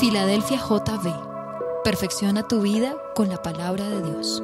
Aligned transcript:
Filadelfia 0.00 0.56
JV. 0.56 1.12
Perfecciona 1.84 2.46
tu 2.48 2.62
vida 2.62 2.94
con 3.14 3.28
la 3.28 3.42
palabra 3.42 3.88
de 3.88 4.02
Dios. 4.02 4.42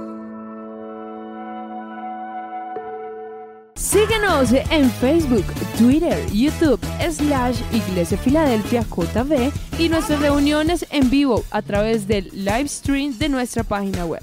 Síguenos 3.74 4.52
en 4.52 4.90
Facebook, 4.90 5.44
Twitter, 5.78 6.18
YouTube, 6.32 6.80
slash 7.10 7.60
Iglesia 7.72 8.18
Filadelfia 8.18 8.82
JV 8.82 9.52
y 9.78 9.88
nuestras 9.88 10.20
reuniones 10.20 10.86
en 10.90 11.08
vivo 11.08 11.44
a 11.50 11.62
través 11.62 12.06
del 12.06 12.30
live 12.32 12.68
stream 12.68 13.16
de 13.18 13.28
nuestra 13.28 13.62
página 13.62 14.04
web. 14.04 14.22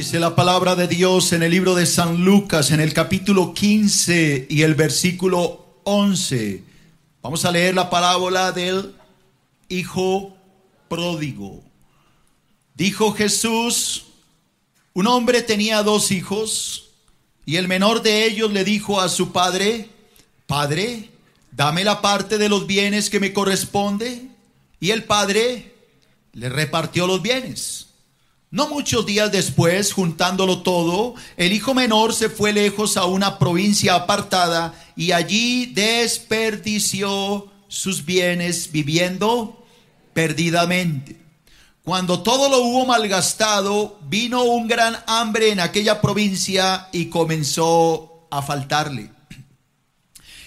Dice 0.00 0.18
la 0.18 0.34
palabra 0.34 0.76
de 0.76 0.88
Dios 0.88 1.34
en 1.34 1.42
el 1.42 1.50
libro 1.50 1.74
de 1.74 1.84
San 1.84 2.24
Lucas, 2.24 2.70
en 2.70 2.80
el 2.80 2.94
capítulo 2.94 3.52
15 3.52 4.46
y 4.48 4.62
el 4.62 4.74
versículo 4.74 5.82
11. 5.84 6.64
Vamos 7.20 7.44
a 7.44 7.50
leer 7.50 7.74
la 7.74 7.90
parábola 7.90 8.50
del 8.50 8.94
hijo 9.68 10.34
pródigo. 10.88 11.62
Dijo 12.74 13.12
Jesús, 13.12 14.06
un 14.94 15.06
hombre 15.06 15.42
tenía 15.42 15.82
dos 15.82 16.12
hijos 16.12 16.92
y 17.44 17.56
el 17.56 17.68
menor 17.68 18.00
de 18.00 18.24
ellos 18.24 18.50
le 18.50 18.64
dijo 18.64 19.02
a 19.02 19.10
su 19.10 19.32
padre, 19.32 19.90
Padre, 20.46 21.10
dame 21.52 21.84
la 21.84 22.00
parte 22.00 22.38
de 22.38 22.48
los 22.48 22.66
bienes 22.66 23.10
que 23.10 23.20
me 23.20 23.34
corresponde. 23.34 24.30
Y 24.80 24.92
el 24.92 25.04
padre 25.04 25.74
le 26.32 26.48
repartió 26.48 27.06
los 27.06 27.20
bienes. 27.20 27.89
No 28.52 28.68
muchos 28.68 29.06
días 29.06 29.30
después, 29.30 29.92
juntándolo 29.92 30.62
todo, 30.62 31.14
el 31.36 31.52
hijo 31.52 31.72
menor 31.72 32.12
se 32.12 32.28
fue 32.28 32.52
lejos 32.52 32.96
a 32.96 33.04
una 33.04 33.38
provincia 33.38 33.94
apartada 33.94 34.74
y 34.96 35.12
allí 35.12 35.66
desperdició 35.66 37.48
sus 37.68 38.04
bienes 38.04 38.72
viviendo 38.72 39.64
perdidamente. 40.14 41.16
Cuando 41.84 42.24
todo 42.24 42.48
lo 42.48 42.58
hubo 42.58 42.86
malgastado, 42.86 44.00
vino 44.08 44.42
un 44.42 44.66
gran 44.66 44.96
hambre 45.06 45.52
en 45.52 45.60
aquella 45.60 46.00
provincia 46.00 46.88
y 46.90 47.06
comenzó 47.06 48.26
a 48.32 48.42
faltarle. 48.42 49.12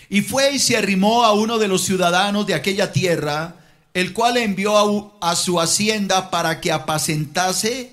Y 0.10 0.22
fue 0.22 0.52
y 0.52 0.60
se 0.60 0.76
arrimó 0.76 1.24
a 1.24 1.32
uno 1.32 1.58
de 1.58 1.70
los 1.70 1.86
ciudadanos 1.86 2.46
de 2.48 2.54
aquella 2.54 2.92
tierra, 2.92 3.56
el 3.94 4.12
cual 4.12 4.38
envió 4.38 5.16
a, 5.22 5.36
su 5.36 5.62
hacienda 5.62 6.30
para 6.30 6.60
que 6.60 6.72
apacentase 6.72 7.93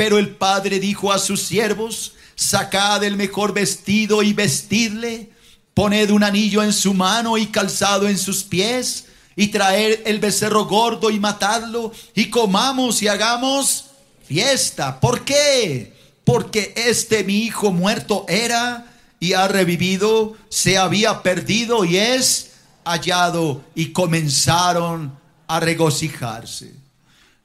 Pero 0.00 0.16
el 0.16 0.30
padre 0.30 0.80
dijo 0.80 1.12
a 1.12 1.18
sus 1.18 1.42
siervos, 1.42 2.14
sacad 2.34 3.04
el 3.04 3.18
mejor 3.18 3.52
vestido 3.52 4.22
y 4.22 4.32
vestidle, 4.32 5.28
poned 5.74 6.08
un 6.08 6.24
anillo 6.24 6.62
en 6.62 6.72
su 6.72 6.94
mano 6.94 7.36
y 7.36 7.48
calzado 7.48 8.08
en 8.08 8.16
sus 8.16 8.42
pies, 8.42 9.08
y 9.36 9.48
traer 9.48 10.02
el 10.06 10.18
becerro 10.18 10.64
gordo 10.64 11.10
y 11.10 11.20
matadlo, 11.20 11.92
y 12.14 12.30
comamos 12.30 13.02
y 13.02 13.08
hagamos 13.08 13.90
fiesta. 14.26 15.00
¿Por 15.00 15.22
qué? 15.22 15.94
Porque 16.24 16.72
este 16.74 17.22
mi 17.22 17.40
hijo 17.40 17.70
muerto 17.70 18.24
era 18.26 18.86
y 19.20 19.34
ha 19.34 19.48
revivido, 19.48 20.34
se 20.48 20.78
había 20.78 21.22
perdido 21.22 21.84
y 21.84 21.98
es 21.98 22.52
hallado, 22.86 23.62
y 23.74 23.92
comenzaron 23.92 25.14
a 25.46 25.60
regocijarse. 25.60 26.79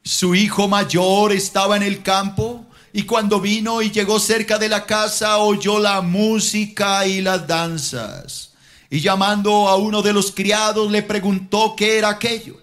Su 0.05 0.35
hijo 0.35 0.67
mayor 0.67 1.31
estaba 1.31 1.75
en 1.75 1.81
el 1.81 2.03
campo 2.03 2.63
y 2.93 3.03
cuando 3.03 3.41
vino 3.41 3.81
y 3.81 3.89
llegó 3.89 4.19
cerca 4.19 4.59
de 4.59 4.69
la 4.69 4.85
casa 4.85 5.39
oyó 5.39 5.79
la 5.79 6.01
música 6.01 7.07
y 7.07 7.21
las 7.21 7.47
danzas. 7.47 8.53
Y 8.91 8.99
llamando 8.99 9.67
a 9.67 9.77
uno 9.77 10.03
de 10.03 10.13
los 10.13 10.31
criados 10.31 10.91
le 10.91 11.01
preguntó 11.01 11.73
qué 11.75 11.97
era 11.97 12.09
aquello. 12.09 12.61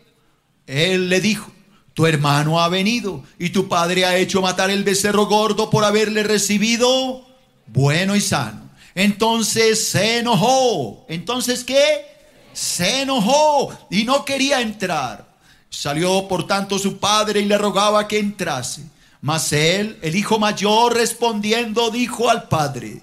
Él 0.68 1.08
le 1.08 1.20
dijo, 1.20 1.50
tu 1.94 2.06
hermano 2.06 2.60
ha 2.60 2.68
venido 2.68 3.24
y 3.40 3.50
tu 3.50 3.68
padre 3.68 4.04
ha 4.04 4.16
hecho 4.16 4.40
matar 4.40 4.70
el 4.70 4.84
becerro 4.84 5.26
gordo 5.26 5.68
por 5.68 5.84
haberle 5.84 6.22
recibido 6.22 7.26
bueno 7.66 8.14
y 8.14 8.20
sano. 8.20 8.70
Entonces 8.94 9.88
se 9.88 10.18
enojó. 10.20 11.04
Entonces 11.08 11.64
¿qué? 11.64 12.06
Se 12.52 13.02
enojó 13.02 13.76
y 13.90 14.04
no 14.04 14.24
quería 14.24 14.60
entrar. 14.60 15.31
Salió 15.72 16.28
por 16.28 16.46
tanto 16.46 16.78
su 16.78 16.98
padre 16.98 17.40
y 17.40 17.46
le 17.46 17.56
rogaba 17.56 18.06
que 18.06 18.19
entrase. 18.19 18.84
Mas 19.22 19.52
él, 19.54 19.98
el 20.02 20.14
hijo 20.14 20.38
mayor, 20.38 20.94
respondiendo, 20.94 21.90
dijo 21.90 22.28
al 22.28 22.46
padre, 22.48 23.02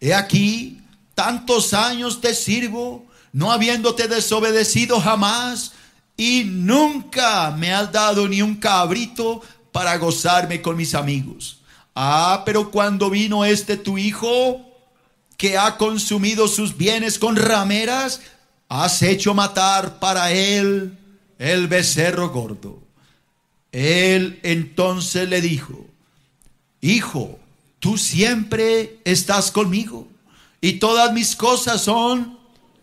He 0.00 0.14
aquí, 0.14 0.80
tantos 1.14 1.74
años 1.74 2.22
te 2.22 2.34
sirvo, 2.34 3.04
no 3.32 3.52
habiéndote 3.52 4.08
desobedecido 4.08 4.98
jamás, 4.98 5.72
y 6.16 6.44
nunca 6.46 7.50
me 7.50 7.74
has 7.74 7.92
dado 7.92 8.26
ni 8.26 8.40
un 8.40 8.56
cabrito 8.56 9.42
para 9.70 9.98
gozarme 9.98 10.62
con 10.62 10.74
mis 10.74 10.94
amigos. 10.94 11.58
Ah, 11.94 12.44
pero 12.46 12.70
cuando 12.70 13.10
vino 13.10 13.44
este 13.44 13.76
tu 13.76 13.98
hijo, 13.98 14.64
que 15.36 15.58
ha 15.58 15.76
consumido 15.76 16.48
sus 16.48 16.78
bienes 16.78 17.18
con 17.18 17.36
rameras, 17.36 18.22
has 18.70 19.02
hecho 19.02 19.34
matar 19.34 19.98
para 19.98 20.32
él 20.32 20.96
el 21.38 21.68
becerro 21.68 22.30
gordo. 22.30 22.82
Él 23.72 24.40
entonces 24.42 25.28
le 25.28 25.40
dijo, 25.40 25.86
Hijo, 26.80 27.38
tú 27.80 27.98
siempre 27.98 29.00
estás 29.04 29.50
conmigo 29.50 30.06
y 30.60 30.74
todas 30.74 31.12
mis 31.12 31.34
cosas 31.34 31.82
son 31.82 32.38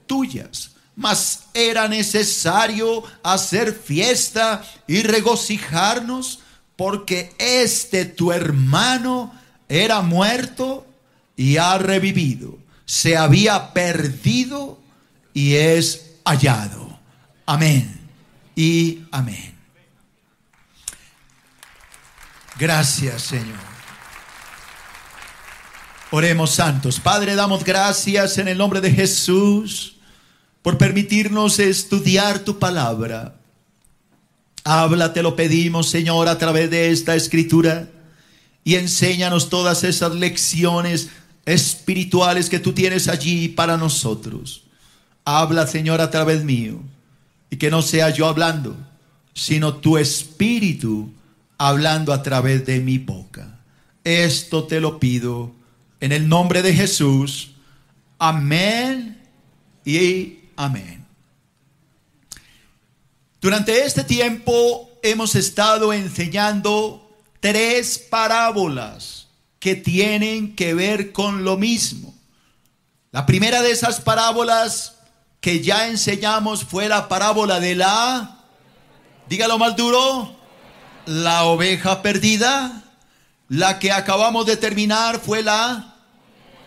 tuyas. 0.08 0.72
Mas 0.96 1.46
era 1.54 1.88
necesario 1.88 3.04
hacer 3.24 3.74
fiesta 3.74 4.64
y 4.88 5.02
regocijarnos 5.02 6.40
porque 6.76 7.34
este 7.40 8.06
tu 8.06 8.32
hermano 8.32 9.34
era 9.70 10.02
muerto 10.02 10.86
y 11.36 11.58
ha 11.58 11.78
revivido. 11.78 12.60
Se 12.86 13.18
había 13.18 13.74
perdido 13.74 14.80
y 15.34 15.54
es 15.56 16.12
hallado. 16.26 17.00
Amén 17.46 18.03
y 18.56 19.04
amén. 19.12 19.54
Gracias, 22.60 23.24
Señor. 23.24 23.74
Oremos 26.12 26.52
santos. 26.52 27.00
Padre, 27.00 27.36
damos 27.36 27.64
gracias 27.64 28.38
en 28.38 28.48
el 28.48 28.58
nombre 28.58 28.82
de 28.82 28.92
Jesús 28.92 29.96
por 30.62 30.78
permitirnos 30.78 31.58
estudiar 31.58 32.40
tu 32.40 32.60
palabra. 32.60 33.36
Habla, 34.64 35.12
te 35.12 35.24
lo 35.24 35.36
pedimos, 35.36 35.90
Señor, 35.90 36.28
a 36.30 36.38
través 36.38 36.70
de 36.70 36.92
esta 36.92 37.16
escritura 37.16 37.90
y 38.64 38.76
enséñanos 38.76 39.50
todas 39.50 39.84
esas 39.84 40.14
lecciones 40.14 41.10
espirituales 41.46 42.50
que 42.50 42.60
tú 42.60 42.74
tienes 42.74 43.08
allí 43.08 43.50
para 43.50 43.76
nosotros. 43.76 44.64
Habla, 45.26 45.66
Señor, 45.68 46.00
a 46.00 46.12
través 46.12 46.44
mío 46.44 46.80
y 47.54 47.58
que 47.58 47.70
no 47.70 47.84
sea 47.84 48.10
yo 48.10 48.28
hablando, 48.28 48.76
sino 49.36 49.76
tu 49.76 50.00
espíritu 50.00 51.14
hablando 51.60 52.12
a 52.12 52.24
través 52.24 52.66
de 52.66 52.80
mi 52.80 52.98
boca. 52.98 53.60
Esto 54.04 54.64
te 54.64 54.80
lo 54.80 55.00
pido 55.00 55.54
en 56.00 56.14
el 56.14 56.28
nombre 56.28 56.64
de 56.64 56.74
Jesús. 56.74 57.52
Amén 58.18 59.22
y 59.86 60.40
amén. 60.56 61.06
Durante 63.40 63.86
este 63.86 64.04
tiempo 64.04 64.90
hemos 65.04 65.36
estado 65.36 65.94
enseñando 65.94 67.08
tres 67.40 68.00
parábolas 68.00 69.28
que 69.60 69.76
tienen 69.76 70.56
que 70.56 70.74
ver 70.74 71.12
con 71.12 71.44
lo 71.44 71.58
mismo. 71.58 72.16
La 73.12 73.28
primera 73.28 73.62
de 73.62 73.70
esas 73.70 74.02
parábolas 74.02 74.93
que 75.44 75.60
ya 75.60 75.90
enseñamos 75.90 76.64
fue 76.64 76.88
la 76.88 77.10
parábola 77.10 77.60
de 77.60 77.76
la, 77.76 78.38
dígalo 79.28 79.58
más 79.58 79.76
duro, 79.76 80.34
la 81.06 81.44
oveja 81.44 82.02
perdida. 82.02 82.82
La 83.50 83.78
que 83.78 83.92
acabamos 83.92 84.46
de 84.46 84.56
terminar 84.56 85.20
fue 85.20 85.44
la 85.44 85.96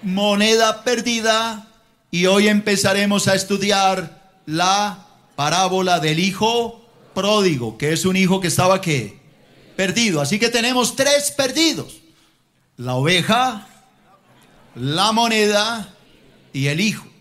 moneda 0.03 0.85
perdida. 0.85 1.69
Y 2.11 2.27
hoy 2.27 2.49
empezaremos 2.49 3.29
a 3.29 3.35
estudiar 3.35 4.31
la 4.45 5.07
parábola 5.37 5.99
del 5.99 6.19
hijo 6.19 6.87
pródigo, 7.15 7.79
que 7.79 7.95
es 7.95 8.05
un 8.05 8.15
hijo 8.15 8.43
que 8.43 8.49
estaba 8.49 8.83
qué? 8.83 9.19
Perdido. 9.75 10.21
Así 10.21 10.39
que 10.39 10.51
tenemos 10.51 10.97
tres 10.97 11.31
perdidos. 11.31 11.95
La 12.77 12.95
oveja, 12.95 13.67
la 14.75 15.13
moneda 15.13 15.95
y 16.53 16.67
el 16.67 16.81
hijo. 16.81 17.16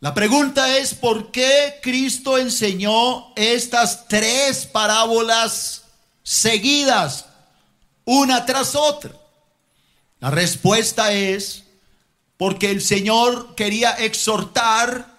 La 0.00 0.14
pregunta 0.14 0.78
es, 0.78 0.94
¿por 0.94 1.30
qué 1.30 1.78
Cristo 1.82 2.38
enseñó 2.38 3.34
estas 3.36 4.08
tres 4.08 4.64
parábolas 4.64 5.84
seguidas, 6.22 7.26
una 8.06 8.46
tras 8.46 8.74
otra? 8.74 9.12
La 10.18 10.30
respuesta 10.30 11.12
es, 11.12 11.64
porque 12.38 12.70
el 12.70 12.80
Señor 12.80 13.54
quería 13.54 13.90
exhortar 13.90 15.18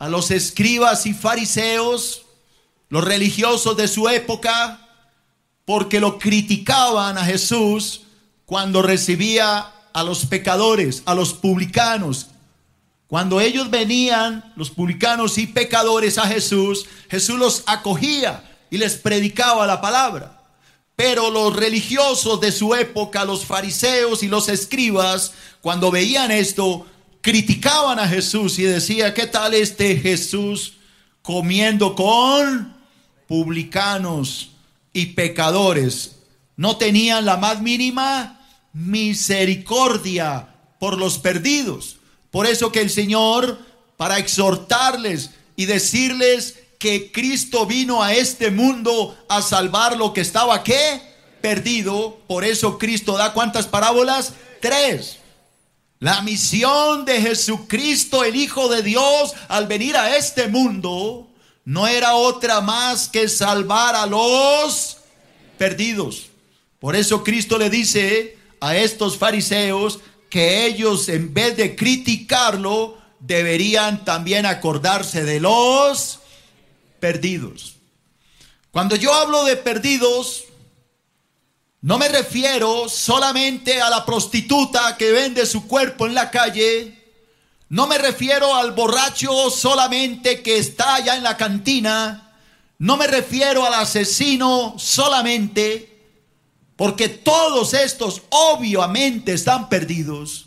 a 0.00 0.08
los 0.08 0.32
escribas 0.32 1.06
y 1.06 1.14
fariseos, 1.14 2.22
los 2.88 3.04
religiosos 3.04 3.76
de 3.76 3.86
su 3.86 4.08
época, 4.08 4.84
porque 5.64 6.00
lo 6.00 6.18
criticaban 6.18 7.18
a 7.18 7.24
Jesús 7.24 8.02
cuando 8.46 8.82
recibía 8.82 9.72
a 9.92 10.02
los 10.02 10.26
pecadores, 10.26 11.04
a 11.06 11.14
los 11.14 11.34
publicanos, 11.34 12.31
cuando 13.12 13.42
ellos 13.42 13.68
venían, 13.68 14.54
los 14.56 14.70
publicanos 14.70 15.36
y 15.36 15.46
pecadores 15.46 16.16
a 16.16 16.26
Jesús, 16.26 16.86
Jesús 17.10 17.38
los 17.38 17.62
acogía 17.66 18.42
y 18.70 18.78
les 18.78 18.94
predicaba 18.94 19.66
la 19.66 19.82
palabra. 19.82 20.40
Pero 20.96 21.30
los 21.30 21.54
religiosos 21.54 22.40
de 22.40 22.50
su 22.50 22.74
época, 22.74 23.26
los 23.26 23.44
fariseos 23.44 24.22
y 24.22 24.28
los 24.28 24.48
escribas, 24.48 25.34
cuando 25.60 25.90
veían 25.90 26.30
esto, 26.30 26.86
criticaban 27.20 27.98
a 27.98 28.08
Jesús 28.08 28.58
y 28.58 28.62
decía, 28.62 29.12
¿qué 29.12 29.26
tal 29.26 29.52
este 29.52 29.94
Jesús 29.98 30.78
comiendo 31.20 31.94
con 31.94 32.74
publicanos 33.28 34.52
y 34.94 35.04
pecadores? 35.08 36.16
No 36.56 36.78
tenían 36.78 37.26
la 37.26 37.36
más 37.36 37.60
mínima 37.60 38.40
misericordia 38.72 40.48
por 40.78 40.96
los 40.96 41.18
perdidos. 41.18 41.98
Por 42.32 42.46
eso 42.46 42.72
que 42.72 42.80
el 42.80 42.90
Señor, 42.90 43.58
para 43.96 44.18
exhortarles 44.18 45.30
y 45.54 45.66
decirles 45.66 46.58
que 46.78 47.12
Cristo 47.12 47.66
vino 47.66 48.02
a 48.02 48.14
este 48.14 48.50
mundo 48.50 49.16
a 49.28 49.40
salvar 49.42 49.96
lo 49.96 50.12
que 50.12 50.22
estaba 50.22 50.64
qué? 50.64 51.00
Perdido. 51.40 52.18
Por 52.26 52.42
eso 52.42 52.78
Cristo 52.78 53.16
da 53.16 53.34
cuántas 53.34 53.68
parábolas? 53.68 54.32
Tres. 54.60 55.18
La 56.00 56.22
misión 56.22 57.04
de 57.04 57.20
Jesucristo, 57.20 58.24
el 58.24 58.34
Hijo 58.34 58.68
de 58.68 58.82
Dios, 58.82 59.34
al 59.46 59.68
venir 59.68 59.96
a 59.96 60.16
este 60.16 60.48
mundo, 60.48 61.28
no 61.64 61.86
era 61.86 62.14
otra 62.14 62.60
más 62.60 63.08
que 63.08 63.28
salvar 63.28 63.94
a 63.94 64.06
los 64.06 64.96
perdidos. 65.58 66.30
Por 66.80 66.96
eso 66.96 67.22
Cristo 67.22 67.58
le 67.58 67.70
dice 67.70 68.38
a 68.58 68.74
estos 68.76 69.18
fariseos, 69.18 70.00
que 70.32 70.64
ellos 70.64 71.10
en 71.10 71.34
vez 71.34 71.58
de 71.58 71.76
criticarlo, 71.76 72.96
deberían 73.20 74.02
también 74.02 74.46
acordarse 74.46 75.24
de 75.24 75.40
los 75.40 76.20
perdidos. 77.00 77.76
Cuando 78.70 78.96
yo 78.96 79.12
hablo 79.12 79.44
de 79.44 79.56
perdidos, 79.56 80.44
no 81.82 81.98
me 81.98 82.08
refiero 82.08 82.88
solamente 82.88 83.82
a 83.82 83.90
la 83.90 84.06
prostituta 84.06 84.96
que 84.96 85.12
vende 85.12 85.44
su 85.44 85.68
cuerpo 85.68 86.06
en 86.06 86.14
la 86.14 86.30
calle. 86.30 86.98
No 87.68 87.86
me 87.86 87.98
refiero 87.98 88.54
al 88.54 88.72
borracho 88.72 89.50
solamente 89.50 90.40
que 90.40 90.56
está 90.56 90.94
allá 90.94 91.14
en 91.14 91.24
la 91.24 91.36
cantina. 91.36 92.38
No 92.78 92.96
me 92.96 93.06
refiero 93.06 93.66
al 93.66 93.74
asesino 93.74 94.76
solamente. 94.78 95.91
Porque 96.76 97.08
todos 97.08 97.74
estos 97.74 98.22
obviamente 98.30 99.32
están 99.32 99.68
perdidos. 99.68 100.46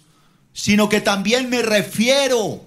Sino 0.54 0.88
que 0.88 1.02
también 1.02 1.50
me 1.50 1.62
refiero 1.62 2.62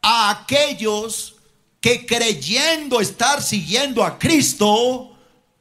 a 0.00 0.30
aquellos 0.30 1.34
que 1.80 2.06
creyendo 2.06 3.00
estar 3.00 3.42
siguiendo 3.42 4.04
a 4.04 4.18
Cristo, 4.18 5.14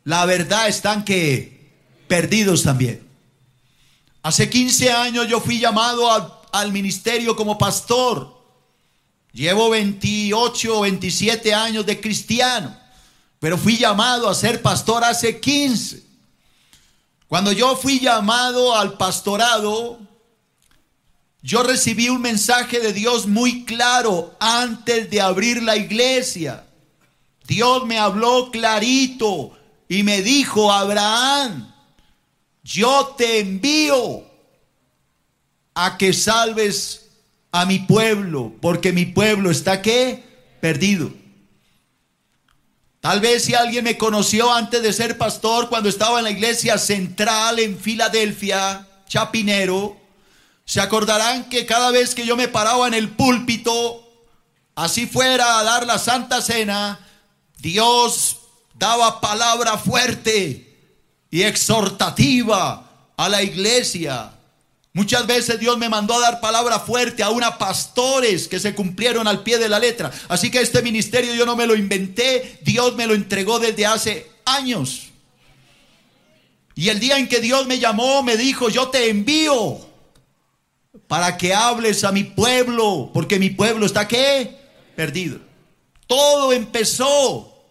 la 0.05 0.25
verdad 0.25 0.70
están 0.70 1.03
que 1.03 1.74
perdidos 2.08 2.63
también. 2.63 3.05
Hace 4.22 4.50
15 4.50 4.89
años 4.89 5.27
yo 5.27 5.41
fui 5.41 5.60
llamado 5.60 6.10
al, 6.53 6.72
ministerio 6.72 7.36
como 7.36 7.58
pastor. 7.58 8.41
Llevo 9.34 9.70
28 9.70 10.77
o 10.77 10.82
27 10.82 11.53
años 11.53 11.86
de 11.86 12.00
cristiano, 12.00 12.74
pero 13.39 13.58
fui 13.58 13.75
llamado 13.75 14.29
a 14.29 14.36
ser 14.36 14.62
pastor 14.62 15.03
hace 15.03 15.41
15. 15.41 16.03
Cuando 17.33 17.51
yo 17.51 17.75
fui 17.75 17.99
llamado 17.99 18.75
al 18.75 18.93
pastorado, 18.93 19.99
yo 21.41 21.63
recibí 21.63 22.07
un 22.07 22.21
mensaje 22.21 22.79
de 22.79 22.93
Dios 22.93 23.25
muy 23.25 23.65
claro 23.65 24.35
antes 24.39 25.09
de 25.09 25.19
abrir 25.19 25.63
la 25.63 25.75
iglesia. 25.75 26.63
Dios 27.47 27.87
me 27.87 27.97
habló 27.97 28.51
clarito 28.51 29.57
y 29.89 30.03
me 30.03 30.21
dijo, 30.21 30.71
Abraham, 30.71 31.73
yo 32.63 33.15
te 33.17 33.39
envío 33.39 34.23
a 35.73 35.97
que 35.97 36.13
salves 36.13 37.09
a 37.51 37.65
mi 37.65 37.79
pueblo, 37.79 38.53
porque 38.61 38.93
mi 38.93 39.07
pueblo 39.07 39.49
está 39.49 39.81
qué? 39.81 40.23
Perdido. 40.61 41.11
Tal 43.03 43.19
vez 43.19 43.43
si 43.43 43.53
alguien 43.53 43.83
me 43.83 43.98
conoció 43.98 44.53
antes 44.53 44.81
de 44.81 44.93
ser 44.93 45.17
pastor, 45.17 45.67
cuando 45.67 45.89
estaba 45.89 46.19
en 46.19 46.24
la 46.24 46.31
iglesia 46.31 46.77
central 46.77 47.60
en 47.60 47.77
Filadelfia, 47.77 48.88
Chapinero, 49.10 49.98
se 50.63 50.79
acordarán 50.79 51.50
que 51.50 51.65
cada 51.65 51.91
vez 51.91 52.15
que 52.15 52.25
yo 52.25 52.38
me 52.38 52.48
paraba 52.48 52.88
en 52.88 52.93
el 52.93 53.10
púlpito, 53.10 54.10
así 54.74 55.05
fuera 55.05 55.60
a 55.60 55.63
dar 55.63 55.86
la 55.86 56.00
Santa 56.00 56.41
Cena, 56.41 57.05
Dios 57.57 58.38
daba 58.75 59.19
palabra 59.19 59.77
fuerte 59.77 60.95
y 61.29 61.41
exhortativa 61.41 62.89
a 63.17 63.27
la 63.27 63.43
iglesia. 63.43 64.31
Muchas 64.95 65.25
veces 65.25 65.59
Dios 65.59 65.77
me 65.79 65.89
mandó 65.89 66.13
a 66.13 66.19
dar 66.19 66.39
palabra 66.39 66.79
fuerte 66.79 67.23
a 67.23 67.31
una 67.31 67.57
pastores 67.57 68.47
que 68.47 68.59
se 68.59 68.75
cumplieron 68.75 69.27
al 69.27 69.41
pie 69.41 69.57
de 69.57 69.67
la 69.67 69.79
letra. 69.79 70.12
Así 70.27 70.51
que 70.51 70.62
este 70.62 70.83
ministerio 70.83 71.33
yo 71.33 71.47
no 71.47 71.55
me 71.55 71.65
lo 71.65 71.75
inventé, 71.75 72.59
Dios 72.62 72.95
me 72.95 73.07
lo 73.07 73.15
entregó 73.15 73.59
desde 73.59 73.88
hace 73.88 74.29
años. 74.45 75.09
Y 76.75 76.89
el 76.89 77.00
día 77.00 77.17
en 77.17 77.27
que 77.27 77.39
Dios 77.39 77.65
me 77.65 77.79
llamó, 77.79 78.21
me 78.21 78.38
dijo, 78.38 78.69
yo 78.69 78.89
te 78.89 79.09
envío 79.09 79.79
para 81.07 81.38
que 81.38 81.55
hables 81.55 82.03
a 82.03 82.12
mi 82.12 82.23
pueblo, 82.23 83.09
porque 83.13 83.39
mi 83.39 83.50
pueblo 83.50 83.88
está 83.88 84.07
qué? 84.07 84.57
Perdido. 84.95 85.39
Todo 86.05 86.53
empezó 86.53 87.63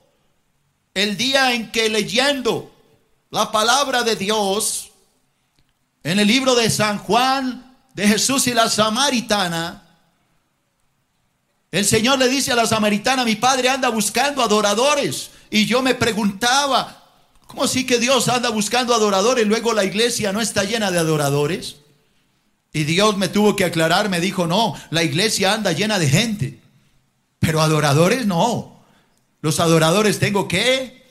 el 0.95 1.17
día 1.17 1.55
en 1.55 1.71
que 1.71 1.89
leyendo 1.89 2.73
la 3.31 3.53
palabra 3.53 4.03
de 4.03 4.17
Dios 4.17 4.92
en 6.05 6.19
el 6.19 6.27
libro 6.27 6.55
de 6.55 6.69
San 6.71 6.99
Juan 6.99 7.77
de 7.95 8.09
Jesús 8.09 8.47
y 8.47 8.55
la 8.55 8.69
samaritana, 8.69 9.83
el 11.71 11.85
Señor 11.87 12.19
le 12.19 12.29
dice 12.29 12.53
a 12.53 12.57
la 12.57 12.67
samaritana, 12.67 13.25
mi 13.25 13.37
padre 13.37 13.71
anda 13.71 13.89
buscando 13.89 14.43
adoradores. 14.43 15.31
Y 15.51 15.65
yo 15.65 15.81
me 15.81 15.95
preguntaba, 15.95 17.09
¿cómo 17.47 17.65
así 17.65 17.87
que 17.87 17.99
Dios 17.99 18.29
anda 18.29 18.51
buscando 18.51 18.95
adoradores? 18.95 19.47
Luego 19.47 19.73
la 19.73 19.85
iglesia 19.85 20.33
no 20.33 20.43
está 20.43 20.65
llena 20.65 20.91
de 20.91 20.99
adoradores. 20.99 21.77
Y 22.75 22.85
Dios 22.85 23.17
me 23.17 23.29
tuvo 23.29 23.57
que 23.57 23.65
aclarar, 23.65 24.11
me 24.11 24.21
dijo, 24.21 24.47
no, 24.47 24.75
la 24.91 25.03
iglesia 25.03 25.55
anda 25.55 25.73
llena 25.73 25.99
de 25.99 26.09
gente, 26.09 26.61
pero 27.39 27.63
adoradores 27.63 28.27
no. 28.27 28.85
Los 29.41 29.59
adoradores 29.59 30.19
tengo 30.19 30.49
que 30.49 31.03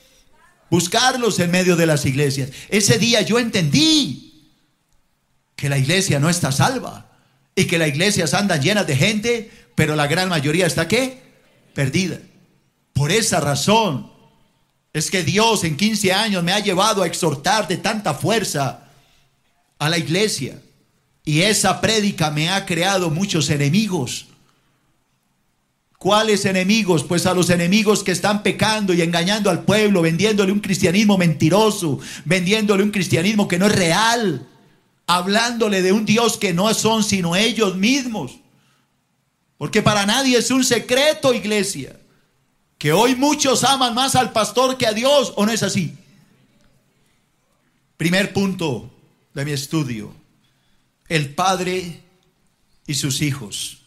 buscarlos 0.70 1.40
en 1.40 1.52
medio 1.52 1.76
de 1.76 1.86
las 1.86 2.06
iglesias. 2.06 2.50
Ese 2.70 2.98
día 2.98 3.22
yo 3.22 3.40
entendí 3.40 4.31
que 5.62 5.70
la 5.70 5.78
iglesia 5.78 6.20
no 6.20 6.28
está 6.28 6.52
salva 6.52 7.06
y 7.56 7.66
que 7.66 7.78
las 7.78 7.90
iglesias 7.90 8.34
andan 8.34 8.64
llenas 8.64 8.88
de 8.88 8.96
gente, 8.96 9.52
pero 9.76 9.96
la 9.96 10.08
gran 10.08 10.28
mayoría 10.28 10.66
está 10.66 10.88
qué? 10.88 11.22
Perdida. 11.76 12.18
Por 12.94 13.12
esa 13.12 13.40
razón 13.40 14.12
es 14.92 15.12
que 15.12 15.22
Dios 15.22 15.64
en 15.64 15.78
15 15.78 16.14
años 16.14 16.44
me 16.44 16.52
ha 16.52 16.60
llevado 16.62 17.04
a 17.04 17.06
exhortar 17.06 17.68
de 17.68 17.78
tanta 17.78 18.16
fuerza 18.16 18.88
a 19.78 19.88
la 19.88 20.00
iglesia. 20.00 20.60
Y 21.26 21.42
esa 21.42 21.80
prédica 21.80 22.32
me 22.32 22.50
ha 22.50 22.66
creado 22.66 23.12
muchos 23.12 23.52
enemigos. 23.52 24.30
¿Cuáles 26.00 26.46
enemigos? 26.46 27.04
Pues 27.04 27.28
a 27.28 27.36
los 27.36 27.52
enemigos 27.52 28.04
que 28.04 28.14
están 28.14 28.42
pecando 28.42 28.96
y 28.96 29.04
engañando 29.04 29.52
al 29.52 29.62
pueblo, 29.62 30.02
vendiéndole 30.02 30.52
un 30.52 30.60
cristianismo 30.60 31.20
mentiroso, 31.20 32.00
vendiéndole 32.26 32.82
un 32.82 32.90
cristianismo 32.90 33.48
que 33.48 33.60
no 33.60 33.68
es 33.68 33.76
real, 33.76 34.48
hablándole 35.16 35.82
de 35.82 35.92
un 35.92 36.06
Dios 36.06 36.38
que 36.38 36.54
no 36.54 36.74
son 36.74 37.04
sino 37.04 37.36
ellos 37.36 37.76
mismos. 37.76 38.40
Porque 39.58 39.82
para 39.82 40.06
nadie 40.06 40.38
es 40.38 40.52
un 40.52 40.64
secreto, 40.64 41.34
iglesia, 41.34 42.00
que 42.78 42.94
hoy 42.94 43.16
muchos 43.16 43.64
aman 43.64 43.94
más 43.94 44.16
al 44.16 44.32
pastor 44.32 44.78
que 44.78 44.88
a 44.88 44.94
Dios, 44.94 45.34
¿o 45.36 45.46
no 45.46 45.52
es 45.52 45.64
así? 45.64 45.96
Primer 47.98 48.34
punto 48.34 48.92
de 49.34 49.46
mi 49.46 49.52
estudio 49.52 50.22
el 51.12 51.36
padre 51.36 52.00
y 52.88 52.94
sus 52.94 53.22
hijos. 53.22 53.82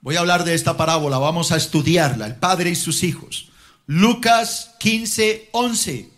Voy 0.00 0.16
a 0.16 0.20
hablar 0.20 0.44
de 0.44 0.54
esta 0.54 0.78
parábola, 0.78 1.18
vamos 1.18 1.52
a 1.52 1.56
estudiarla, 1.56 2.26
el 2.26 2.36
padre 2.36 2.70
y 2.70 2.74
sus 2.74 3.02
hijos. 3.02 3.50
Lucas 3.86 4.76
15, 4.80 5.50
11. 5.52 6.09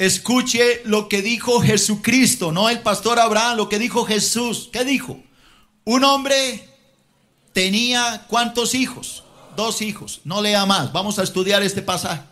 Escuche 0.00 0.80
lo 0.86 1.10
que 1.10 1.20
dijo 1.20 1.60
Jesucristo, 1.60 2.52
no 2.52 2.70
el 2.70 2.80
pastor 2.80 3.18
Abraham, 3.18 3.58
lo 3.58 3.68
que 3.68 3.78
dijo 3.78 4.06
Jesús. 4.06 4.70
¿Qué 4.72 4.82
dijo? 4.82 5.20
Un 5.84 6.04
hombre 6.04 6.66
tenía 7.52 8.24
cuántos 8.26 8.74
hijos? 8.74 9.24
Dos 9.56 9.82
hijos, 9.82 10.22
no 10.24 10.40
lea 10.40 10.64
más, 10.64 10.90
vamos 10.92 11.18
a 11.18 11.22
estudiar 11.22 11.62
este 11.62 11.82
pasaje. 11.82 12.22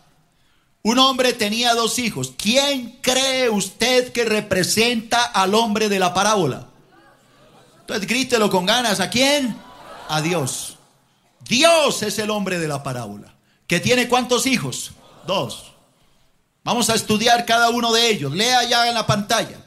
Un 0.81 0.97
hombre 0.97 1.31
tenía 1.33 1.75
dos 1.75 1.99
hijos. 1.99 2.33
¿Quién 2.35 2.97
cree 3.03 3.51
usted 3.51 4.11
que 4.13 4.25
representa 4.25 5.23
al 5.23 5.53
hombre 5.53 5.89
de 5.89 5.99
la 5.99 6.11
parábola? 6.11 6.69
Entonces 7.81 8.07
grítelo 8.07 8.49
con 8.49 8.65
ganas. 8.65 8.99
¿A 8.99 9.11
quién? 9.11 9.55
A 10.07 10.21
Dios. 10.21 10.79
Dios 11.47 12.01
es 12.01 12.17
el 12.17 12.31
hombre 12.31 12.57
de 12.57 12.67
la 12.67 12.81
parábola. 12.81 13.31
¿Que 13.67 13.79
tiene 13.79 14.07
cuántos 14.07 14.47
hijos? 14.47 14.93
Dos. 15.27 15.68
Vamos 16.69 16.87
a 16.91 16.93
estudiar 16.93 17.47
cada 17.47 17.71
uno 17.71 17.91
de 17.91 18.11
ellos. 18.11 18.31
Lea 18.31 18.63
ya 18.65 18.87
en 18.87 18.93
la 18.93 19.07
pantalla. 19.07 19.59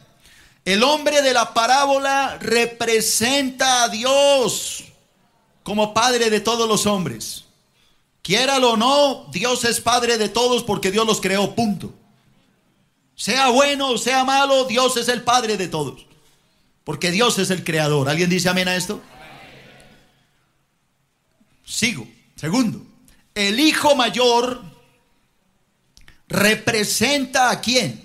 El 0.65 0.85
hombre 0.85 1.21
de 1.21 1.33
la 1.33 1.53
parábola 1.53 2.39
representa 2.41 3.83
a 3.83 3.89
Dios 3.89 4.85
como 5.65 5.95
padre 5.95 6.31
de 6.31 6.39
todos 6.39 6.69
los 6.69 6.87
hombres. 6.87 7.47
Quiéralo 8.23 8.75
o 8.75 8.77
no, 8.77 9.27
Dios 9.33 9.65
es 9.65 9.81
padre 9.81 10.17
de 10.17 10.29
todos 10.29 10.63
porque 10.63 10.93
Dios 10.93 11.05
los 11.05 11.21
creó, 11.21 11.57
punto. 11.57 11.93
Sea 13.17 13.49
bueno 13.49 13.89
o 13.89 13.99
sea 13.99 14.23
malo, 14.23 14.67
Dios 14.67 14.97
es 14.97 15.09
el 15.09 15.25
padre 15.25 15.57
de 15.57 15.67
todos. 15.67 16.07
Porque 16.85 17.11
Dios 17.11 17.37
es 17.41 17.51
el 17.51 17.65
creador. 17.65 18.09
¿Alguien 18.09 18.31
dice 18.31 18.49
amén 18.49 18.69
a 18.69 18.77
esto? 18.77 19.03
Sigo. 21.65 22.07
Segundo, 22.37 22.81
el 23.35 23.59
hijo 23.59 23.97
mayor 23.97 24.72
representa 26.33 27.51
a 27.51 27.61
quién? 27.61 28.03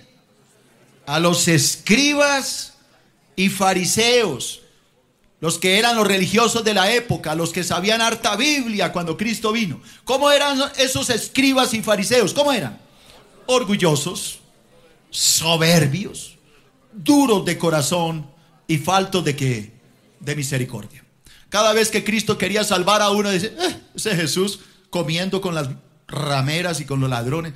A 1.06 1.20
los 1.20 1.48
escribas 1.48 2.74
y 3.36 3.50
fariseos 3.50 4.62
los 5.40 5.60
que 5.60 5.78
eran 5.78 5.96
los 5.96 6.08
religiosos 6.08 6.64
de 6.64 6.74
la 6.74 6.92
época, 6.92 7.36
los 7.36 7.52
que 7.52 7.64
sabían 7.64 8.02
harta 8.02 8.36
Biblia 8.36 8.92
cuando 8.92 9.18
Cristo 9.18 9.52
vino. 9.52 9.80
¿Cómo 10.04 10.32
eran 10.32 10.60
esos 10.78 11.10
escribas 11.10 11.74
y 11.74 11.84
fariseos? 11.84 12.34
¿Cómo 12.34 12.52
eran? 12.52 12.80
Orgullosos, 13.46 14.40
soberbios, 15.12 16.38
duros 16.92 17.46
de 17.46 17.58
corazón 17.58 18.28
y 18.68 18.78
faltos 18.78 19.24
de 19.24 19.36
qué? 19.36 19.74
De 20.20 20.36
misericordia. 20.36 21.06
Cada 21.50 21.72
vez 21.72 21.92
que 21.92 22.04
Cristo 22.04 22.38
quería 22.38 22.64
salvar 22.64 23.02
a 23.02 23.12
uno, 23.12 23.30
dice, 23.30 23.54
eh, 23.60 23.80
ese 23.96 24.16
Jesús 24.16 24.60
comiendo 24.90 25.40
con 25.40 25.54
las 25.54 25.70
rameras 26.08 26.82
y 26.82 26.86
con 26.86 27.00
los 27.00 27.10
ladrones. 27.10 27.54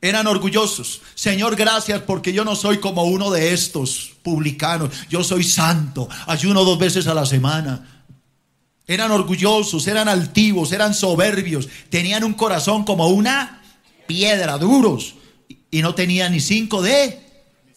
Eran 0.00 0.26
orgullosos. 0.26 1.02
Señor, 1.14 1.56
gracias 1.56 2.02
porque 2.02 2.32
yo 2.32 2.44
no 2.44 2.54
soy 2.54 2.78
como 2.78 3.04
uno 3.04 3.30
de 3.30 3.52
estos 3.52 4.12
publicanos. 4.22 4.90
Yo 5.08 5.24
soy 5.24 5.42
santo. 5.42 6.08
Ayuno 6.26 6.64
dos 6.64 6.78
veces 6.78 7.06
a 7.06 7.14
la 7.14 7.26
semana. 7.26 8.04
Eran 8.86 9.10
orgullosos, 9.10 9.86
eran 9.88 10.08
altivos, 10.08 10.72
eran 10.72 10.94
soberbios. 10.94 11.68
Tenían 11.88 12.24
un 12.24 12.34
corazón 12.34 12.84
como 12.84 13.08
una 13.08 13.62
piedra, 14.06 14.58
duros. 14.58 15.14
Y 15.70 15.82
no 15.82 15.94
tenían 15.94 16.32
ni 16.32 16.40
cinco 16.40 16.82
de 16.82 17.20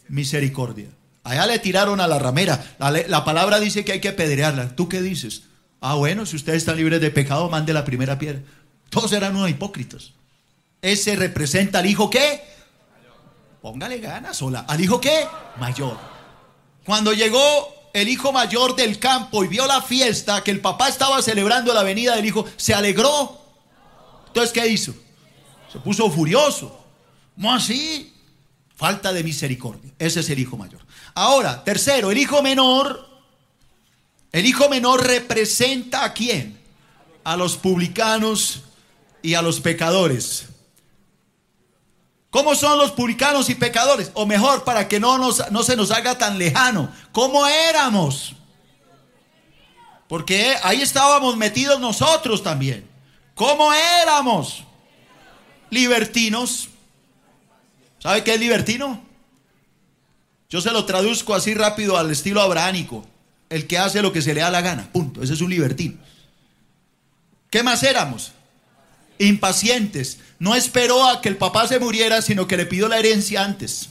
misericordia. 0.10 0.88
Allá 1.24 1.48
le 1.48 1.60
tiraron 1.60 2.00
a 2.02 2.08
la 2.08 2.20
ramera. 2.20 2.76
La, 2.80 3.24
palabra 3.24 3.60
dice 3.60 3.84
que 3.86 3.94
hay 3.94 4.02
que 4.02 4.10
apedrearla. 4.10 4.76
¿Tú 4.76 4.88
qué 4.88 5.02
dices? 5.02 5.44
Ah, 5.82 5.96
bueno, 5.96 6.26
si 6.26 6.36
ustedes 6.36 6.58
están 6.58 6.78
libres 6.78 7.02
de 7.02 7.12
pecado, 7.12 7.50
mande 7.50 7.74
la 7.74 7.86
primera 7.86 8.20
piedra. 8.20 8.42
Todos 8.90 9.12
eran 9.14 9.36
unos 9.36 9.50
hipócritas. 9.50 10.14
Ese 10.82 11.16
representa 11.16 11.80
al 11.80 11.86
hijo 11.86 12.10
qué? 12.10 12.42
Póngale 13.62 14.00
ganas, 14.00 14.38
sola. 14.38 14.66
¿Al 14.68 14.80
hijo 14.80 15.02
qué? 15.02 15.28
Mayor. 15.60 15.98
Cuando 16.86 17.12
llegó 17.14 17.90
el 17.94 18.08
hijo 18.08 18.32
mayor 18.32 18.76
del 18.76 19.00
campo 19.00 19.44
y 19.44 19.48
vio 19.48 19.68
la 19.68 19.82
fiesta 19.82 20.44
que 20.44 20.52
el 20.52 20.62
papá 20.62 20.88
estaba 20.88 21.22
celebrando 21.22 21.74
la 21.74 21.84
venida 21.84 22.16
del 22.16 22.26
hijo, 22.26 22.46
¿se 22.56 22.74
alegró? 22.74 23.40
Entonces, 24.28 24.54
¿qué 24.54 24.68
hizo? 24.68 24.94
Se 25.72 25.80
puso 25.80 26.10
furioso. 26.10 26.80
¿Cómo 27.36 27.54
así? 27.54 28.14
Falta 28.76 29.12
de 29.12 29.24
misericordia. 29.24 29.92
Ese 30.00 30.22
es 30.22 30.30
el 30.30 30.40
hijo 30.40 30.56
mayor. 30.56 30.82
Ahora, 31.14 31.64
tercero, 31.64 32.12
el 32.12 32.18
hijo 32.18 32.42
menor. 32.42 33.08
El 34.32 34.46
hijo 34.46 34.70
menor 34.70 35.06
representa 35.06 36.06
a 36.06 36.14
quién? 36.14 36.60
A 37.24 37.36
los 37.36 37.58
publicanos 37.58 38.62
y 39.22 39.34
a 39.34 39.42
los 39.42 39.60
pecadores. 39.60 40.46
¿Cómo 42.30 42.54
son 42.54 42.78
los 42.78 42.92
publicanos 42.92 43.50
y 43.50 43.56
pecadores? 43.56 44.12
O 44.14 44.26
mejor, 44.26 44.64
para 44.64 44.88
que 44.88 45.00
no, 45.00 45.18
nos, 45.18 45.50
no 45.52 45.64
se 45.64 45.76
nos 45.76 45.92
haga 45.92 46.18
tan 46.18 46.38
lejano. 46.38 46.92
¿Cómo 47.12 47.48
éramos? 47.48 48.36
Porque 50.08 50.56
ahí 50.64 50.82
estábamos 50.82 51.38
metidos 51.38 51.80
nosotros 51.80 52.44
también. 52.44 52.88
¿Cómo 53.34 53.74
éramos? 53.74 54.64
Libertinos. 55.70 56.70
¿Sabe 58.00 58.24
qué 58.24 58.36
es 58.36 58.40
libertino? 58.40 59.02
Yo 60.50 60.62
se 60.62 60.72
lo 60.72 60.86
traduzco 60.86 61.34
así 61.36 61.54
rápido 61.54 61.98
al 61.98 62.12
estilo 62.12 62.42
abrahánico. 62.42 63.06
El 63.50 63.66
que 63.66 63.80
hace 63.80 64.02
lo 64.02 64.14
que 64.14 64.22
se 64.22 64.34
le 64.34 64.42
da 64.42 64.52
la 64.52 64.62
gana. 64.62 64.92
Punto. 64.92 65.24
Ese 65.24 65.34
es 65.34 65.42
un 65.42 65.50
libertino. 65.50 65.98
¿Qué 67.50 67.64
más 67.64 67.82
éramos? 67.82 68.34
Impacientes. 69.18 70.20
No 70.40 70.56
esperó 70.56 71.06
a 71.06 71.22
que 71.22 71.30
el 71.30 71.38
papá 71.38 71.68
se 71.68 71.80
muriera, 71.80 72.22
sino 72.22 72.48
que 72.48 72.58
le 72.58 72.66
pidió 72.66 72.88
la 72.88 72.98
herencia 72.98 73.44
antes. 73.44 73.90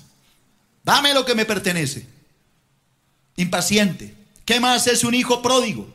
Dame 0.83 1.13
lo 1.13 1.27
que 1.27 1.35
me 1.35 1.45
pertenece. 1.45 2.07
Impaciente. 3.37 4.15
¿Qué 4.47 4.59
más 4.59 4.87
es 4.87 5.05
un 5.05 5.15
hijo 5.15 5.43
pródigo? 5.43 5.87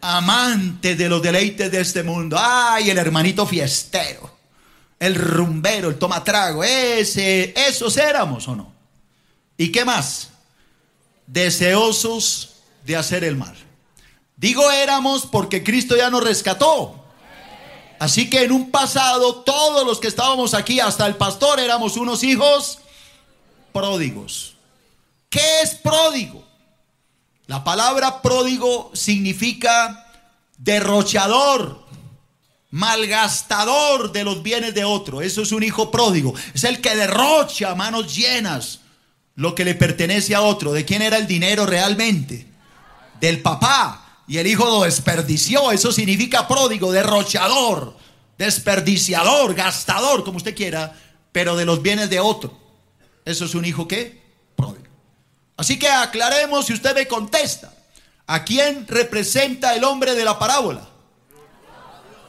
Amante 0.00 0.96
de 0.96 1.08
los 1.08 1.22
deleites 1.22 1.70
de 1.70 1.80
este 1.80 2.02
mundo. 2.02 2.38
Ay, 2.40 2.88
el 2.88 2.96
hermanito 2.96 3.46
fiestero. 3.46 4.34
El 4.98 5.14
rumbero, 5.14 5.90
el 5.90 5.98
tomatrago. 5.98 6.64
Ese, 6.64 7.52
esos 7.54 7.98
éramos 7.98 8.48
o 8.48 8.56
no. 8.56 8.72
¿Y 9.58 9.70
qué 9.70 9.84
más? 9.84 10.30
Deseosos 11.26 12.54
de 12.86 12.96
hacer 12.96 13.24
el 13.24 13.36
mal. 13.36 13.54
Digo 14.36 14.70
éramos 14.70 15.26
porque 15.26 15.62
Cristo 15.62 15.96
ya 15.96 16.08
nos 16.08 16.24
rescató. 16.24 17.03
Así 18.04 18.28
que 18.28 18.42
en 18.42 18.52
un 18.52 18.70
pasado 18.70 19.36
todos 19.36 19.86
los 19.86 19.98
que 19.98 20.08
estábamos 20.08 20.52
aquí, 20.52 20.78
hasta 20.78 21.06
el 21.06 21.16
pastor, 21.16 21.58
éramos 21.58 21.96
unos 21.96 22.22
hijos 22.22 22.80
pródigos. 23.72 24.56
¿Qué 25.30 25.62
es 25.62 25.76
pródigo? 25.76 26.44
La 27.46 27.64
palabra 27.64 28.20
pródigo 28.20 28.90
significa 28.92 30.06
derrochador, 30.58 31.82
malgastador 32.70 34.12
de 34.12 34.24
los 34.24 34.42
bienes 34.42 34.74
de 34.74 34.84
otro. 34.84 35.22
Eso 35.22 35.40
es 35.40 35.50
un 35.50 35.62
hijo 35.62 35.90
pródigo. 35.90 36.34
Es 36.52 36.64
el 36.64 36.82
que 36.82 36.94
derrocha 36.94 37.74
manos 37.74 38.14
llenas 38.14 38.80
lo 39.34 39.54
que 39.54 39.64
le 39.64 39.74
pertenece 39.74 40.34
a 40.34 40.42
otro. 40.42 40.74
¿De 40.74 40.84
quién 40.84 41.00
era 41.00 41.16
el 41.16 41.26
dinero 41.26 41.64
realmente? 41.64 42.46
Del 43.18 43.40
papá. 43.40 44.03
Y 44.26 44.38
el 44.38 44.46
hijo 44.46 44.64
lo 44.64 44.82
desperdició. 44.82 45.70
Eso 45.72 45.92
significa 45.92 46.48
pródigo, 46.48 46.92
derrochador, 46.92 47.96
desperdiciador, 48.38 49.54
gastador, 49.54 50.24
como 50.24 50.38
usted 50.38 50.54
quiera, 50.54 50.94
pero 51.32 51.56
de 51.56 51.64
los 51.64 51.82
bienes 51.82 52.10
de 52.10 52.20
otro. 52.20 52.58
Eso 53.24 53.44
es 53.44 53.54
un 53.54 53.64
hijo 53.64 53.88
qué? 53.88 54.22
Pródigo. 54.56 54.84
Así 55.56 55.78
que 55.78 55.88
aclaremos 55.88 56.66
si 56.66 56.72
usted 56.72 56.94
me 56.94 57.06
contesta. 57.06 57.72
¿A 58.26 58.44
quién 58.44 58.86
representa 58.86 59.74
el 59.74 59.84
hombre 59.84 60.14
de 60.14 60.24
la 60.24 60.38
parábola? 60.38 60.88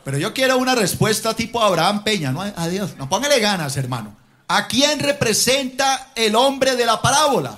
Pero 0.04 0.18
yo 0.18 0.34
quiero 0.34 0.58
una 0.58 0.76
respuesta 0.76 1.34
tipo 1.34 1.62
Abraham 1.62 2.04
Peña, 2.04 2.32
no 2.32 2.42
a 2.42 2.68
Dios. 2.68 2.96
No 2.98 3.10
póngale 3.10 3.40
ganas, 3.40 3.76
hermano. 3.78 4.16
¿A 4.48 4.68
quién 4.68 5.00
representa 5.00 6.12
el 6.14 6.36
hombre 6.36 6.76
de 6.76 6.86
la 6.86 7.02
parábola? 7.02 7.58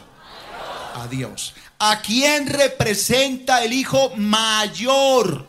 A 0.96 1.08
Dios. 1.08 1.54
¿A 1.80 2.02
quién 2.02 2.48
representa 2.48 3.64
el 3.64 3.74
hijo 3.74 4.12
mayor? 4.16 5.46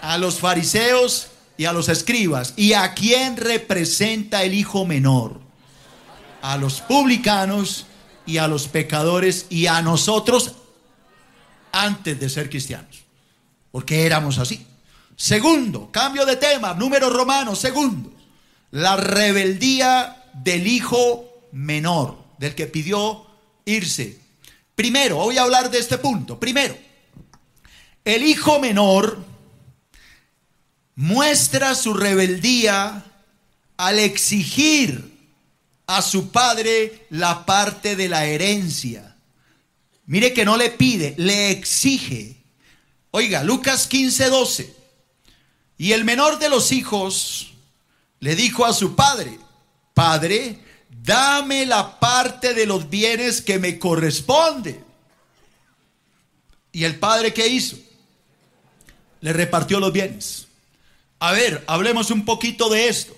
A 0.00 0.18
los 0.18 0.38
fariseos 0.38 1.28
y 1.56 1.64
a 1.64 1.72
los 1.72 1.88
escribas. 1.88 2.54
¿Y 2.56 2.74
a 2.74 2.94
quién 2.94 3.36
representa 3.36 4.44
el 4.44 4.54
hijo 4.54 4.86
menor? 4.86 5.40
A 6.42 6.56
los 6.56 6.80
publicanos 6.80 7.86
y 8.24 8.38
a 8.38 8.46
los 8.46 8.68
pecadores 8.68 9.46
y 9.48 9.66
a 9.66 9.82
nosotros 9.82 10.52
antes 11.72 12.20
de 12.20 12.30
ser 12.30 12.48
cristianos. 12.48 13.02
Porque 13.72 14.06
éramos 14.06 14.38
así. 14.38 14.66
Segundo, 15.16 15.90
cambio 15.90 16.24
de 16.24 16.36
tema, 16.36 16.74
número 16.74 17.10
romano. 17.10 17.56
Segundo, 17.56 18.12
la 18.70 18.96
rebeldía 18.96 20.30
del 20.34 20.66
hijo 20.66 21.48
menor, 21.52 22.18
del 22.38 22.54
que 22.54 22.66
pidió 22.66 23.26
irse. 23.64 24.21
Primero, 24.82 25.18
voy 25.18 25.38
a 25.38 25.42
hablar 25.42 25.70
de 25.70 25.78
este 25.78 25.96
punto. 25.96 26.40
Primero, 26.40 26.76
el 28.04 28.24
hijo 28.24 28.58
menor 28.58 29.24
muestra 30.96 31.76
su 31.76 31.94
rebeldía 31.94 33.04
al 33.76 34.00
exigir 34.00 35.16
a 35.86 36.02
su 36.02 36.32
padre 36.32 37.06
la 37.10 37.46
parte 37.46 37.94
de 37.94 38.08
la 38.08 38.26
herencia. 38.26 39.14
Mire 40.06 40.32
que 40.32 40.44
no 40.44 40.56
le 40.56 40.70
pide, 40.70 41.14
le 41.16 41.52
exige. 41.52 42.42
Oiga, 43.12 43.44
Lucas 43.44 43.86
15, 43.86 44.30
12. 44.30 44.76
Y 45.78 45.92
el 45.92 46.04
menor 46.04 46.40
de 46.40 46.48
los 46.48 46.72
hijos 46.72 47.52
le 48.18 48.34
dijo 48.34 48.66
a 48.66 48.72
su 48.72 48.96
padre, 48.96 49.38
Padre, 49.94 50.58
dame 51.04 51.66
la 51.66 51.98
parte 51.98 52.54
de 52.54 52.66
los 52.66 52.88
bienes 52.88 53.42
que 53.42 53.58
me 53.58 53.78
corresponde. 53.78 54.82
¿Y 56.72 56.84
el 56.84 56.98
padre 56.98 57.34
qué 57.34 57.48
hizo? 57.48 57.76
Le 59.20 59.32
repartió 59.32 59.78
los 59.80 59.92
bienes. 59.92 60.46
A 61.18 61.32
ver, 61.32 61.62
hablemos 61.66 62.10
un 62.10 62.24
poquito 62.24 62.68
de 62.68 62.88
esto. 62.88 63.14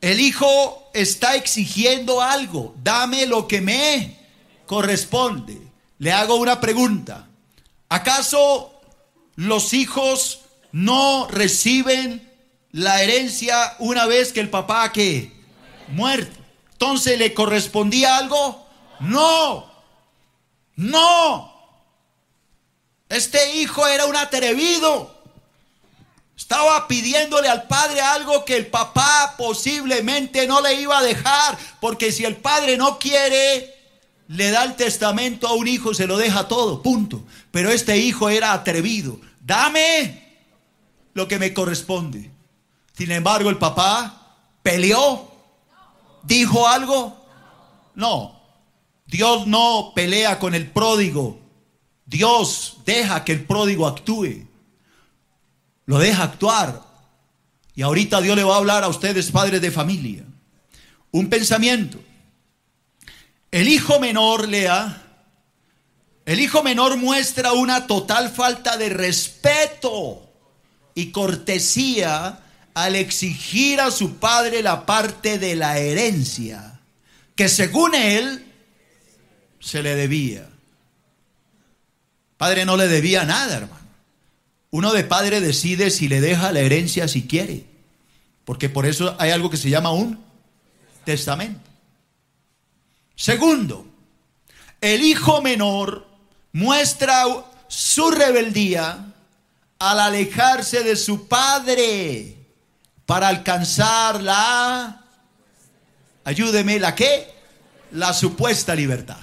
El 0.00 0.20
hijo 0.20 0.90
está 0.92 1.36
exigiendo 1.36 2.20
algo. 2.20 2.74
Dame 2.82 3.26
lo 3.26 3.48
que 3.48 3.60
me 3.60 4.18
corresponde. 4.66 5.58
Le 5.98 6.12
hago 6.12 6.36
una 6.36 6.60
pregunta. 6.60 7.28
¿Acaso 7.88 8.80
los 9.36 9.72
hijos 9.72 10.40
no 10.72 11.28
reciben 11.28 12.28
la 12.72 13.02
herencia 13.02 13.76
una 13.78 14.06
vez 14.06 14.32
que 14.32 14.40
el 14.40 14.50
papá 14.50 14.90
que 14.92 15.32
muerto? 15.88 16.43
Entonces 16.84 17.18
le 17.18 17.32
correspondía 17.32 18.18
algo? 18.18 18.62
No. 19.00 19.70
No. 20.76 21.50
Este 23.08 23.56
hijo 23.56 23.86
era 23.86 24.04
un 24.04 24.14
atrevido. 24.14 25.10
Estaba 26.36 26.86
pidiéndole 26.86 27.48
al 27.48 27.66
padre 27.68 28.02
algo 28.02 28.44
que 28.44 28.58
el 28.58 28.66
papá 28.66 29.34
posiblemente 29.38 30.46
no 30.46 30.60
le 30.60 30.74
iba 30.74 30.98
a 30.98 31.02
dejar, 31.02 31.56
porque 31.80 32.12
si 32.12 32.26
el 32.26 32.36
padre 32.36 32.76
no 32.76 32.98
quiere, 32.98 33.74
le 34.28 34.50
da 34.50 34.64
el 34.64 34.76
testamento 34.76 35.48
a 35.48 35.54
un 35.54 35.66
hijo, 35.66 35.94
se 35.94 36.06
lo 36.06 36.18
deja 36.18 36.48
todo, 36.48 36.82
punto. 36.82 37.24
Pero 37.50 37.70
este 37.70 37.96
hijo 37.96 38.28
era 38.28 38.52
atrevido. 38.52 39.18
Dame 39.40 40.36
lo 41.14 41.28
que 41.28 41.38
me 41.38 41.54
corresponde. 41.54 42.30
Sin 42.94 43.10
embargo, 43.10 43.48
el 43.48 43.56
papá 43.56 44.36
peleó, 44.62 45.33
dijo 46.24 46.66
algo. 46.68 47.16
No, 47.94 48.40
Dios 49.06 49.46
no 49.46 49.92
pelea 49.94 50.38
con 50.38 50.54
el 50.54 50.70
pródigo. 50.70 51.38
Dios 52.06 52.78
deja 52.84 53.24
que 53.24 53.32
el 53.32 53.44
pródigo 53.44 53.86
actúe. 53.86 54.46
Lo 55.86 55.98
deja 55.98 56.24
actuar. 56.24 56.82
Y 57.74 57.82
ahorita 57.82 58.20
Dios 58.20 58.36
le 58.36 58.44
va 58.44 58.54
a 58.54 58.58
hablar 58.58 58.84
a 58.84 58.88
ustedes, 58.88 59.30
padres 59.30 59.60
de 59.60 59.70
familia. 59.70 60.24
Un 61.10 61.28
pensamiento. 61.28 61.98
El 63.50 63.68
hijo 63.68 64.00
menor, 64.00 64.48
lea, 64.48 65.04
el 66.26 66.40
hijo 66.40 66.62
menor 66.62 66.96
muestra 66.96 67.52
una 67.52 67.86
total 67.86 68.30
falta 68.30 68.76
de 68.76 68.88
respeto 68.88 70.26
y 70.94 71.10
cortesía 71.10 72.40
al 72.74 72.96
exigir 72.96 73.80
a 73.80 73.90
su 73.90 74.16
padre 74.16 74.62
la 74.62 74.84
parte 74.84 75.38
de 75.38 75.54
la 75.54 75.78
herencia 75.78 76.80
que 77.36 77.48
según 77.48 77.94
él 77.94 78.44
se 79.60 79.82
le 79.82 79.94
debía. 79.94 80.48
Padre 82.36 82.64
no 82.64 82.76
le 82.76 82.88
debía 82.88 83.24
nada, 83.24 83.56
hermano. 83.56 83.84
Uno 84.70 84.92
de 84.92 85.04
padre 85.04 85.40
decide 85.40 85.90
si 85.90 86.08
le 86.08 86.20
deja 86.20 86.52
la 86.52 86.60
herencia 86.60 87.06
si 87.06 87.22
quiere, 87.26 87.64
porque 88.44 88.68
por 88.68 88.86
eso 88.86 89.16
hay 89.18 89.30
algo 89.30 89.50
que 89.50 89.56
se 89.56 89.70
llama 89.70 89.92
un 89.92 90.22
testamento. 91.04 91.70
Segundo, 93.14 93.86
el 94.80 95.02
hijo 95.02 95.40
menor 95.42 96.06
muestra 96.52 97.24
su 97.68 98.10
rebeldía 98.10 99.12
al 99.78 100.00
alejarse 100.00 100.82
de 100.82 100.96
su 100.96 101.28
padre 101.28 102.43
para 103.06 103.28
alcanzar 103.28 104.22
la, 104.22 105.04
ayúdeme, 106.24 106.78
la 106.78 106.94
qué? 106.94 107.32
La 107.92 108.12
supuesta 108.12 108.74
libertad. 108.74 109.18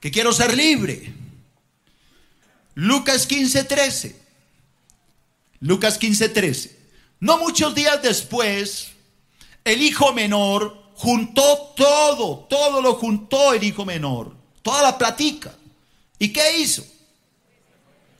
Que 0.00 0.10
quiero 0.10 0.32
ser 0.32 0.56
libre. 0.56 1.12
Lucas 2.74 3.26
15, 3.26 3.64
13. 3.64 4.20
Lucas 5.60 5.98
15, 5.98 6.28
13. 6.28 6.78
No 7.20 7.38
muchos 7.38 7.74
días 7.74 8.00
después, 8.02 8.92
el 9.64 9.82
hijo 9.82 10.12
menor 10.12 10.92
juntó 10.94 11.72
todo, 11.76 12.46
todo 12.48 12.80
lo 12.80 12.94
juntó 12.94 13.54
el 13.54 13.64
hijo 13.64 13.84
menor, 13.84 14.36
toda 14.62 14.82
la 14.82 14.98
platica. 14.98 15.54
¿Y 16.18 16.32
qué 16.32 16.58
hizo? 16.58 16.84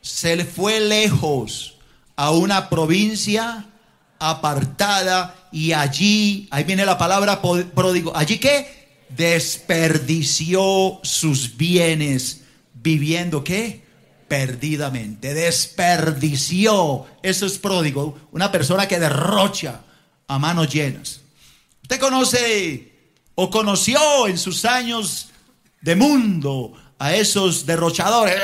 Se 0.01 0.35
le 0.35 0.45
fue 0.45 0.81
lejos 0.81 1.77
a 2.17 2.33
una 2.33 2.69
provincia 2.69 3.67
apartada 4.19 5.35
y 5.53 5.73
allí, 5.73 6.49
ahí 6.51 6.65
viene 6.65 6.85
la 6.85 6.99
palabra 6.99 7.41
pródigo, 7.41 8.17
allí 8.17 8.39
que 8.39 8.79
desperdició 9.09 11.01
sus 11.03 11.57
bienes 11.57 12.43
viviendo 12.75 13.43
qué? 13.43 13.87
Perdidamente, 14.29 15.33
desperdició, 15.33 17.07
eso 17.23 17.47
es 17.47 17.59
pródigo, 17.59 18.19
una 18.33 18.53
persona 18.53 18.87
que 18.87 18.99
derrocha 18.99 19.81
a 20.27 20.39
manos 20.39 20.73
llenas. 20.73 21.23
Usted 21.83 21.99
conoce 21.99 22.93
o 23.35 23.51
conoció 23.51 24.29
en 24.29 24.37
sus 24.37 24.65
años 24.65 25.31
de 25.81 25.97
mundo 25.97 26.75
a 26.99 27.15
esos 27.15 27.65
derrochadores. 27.65 28.35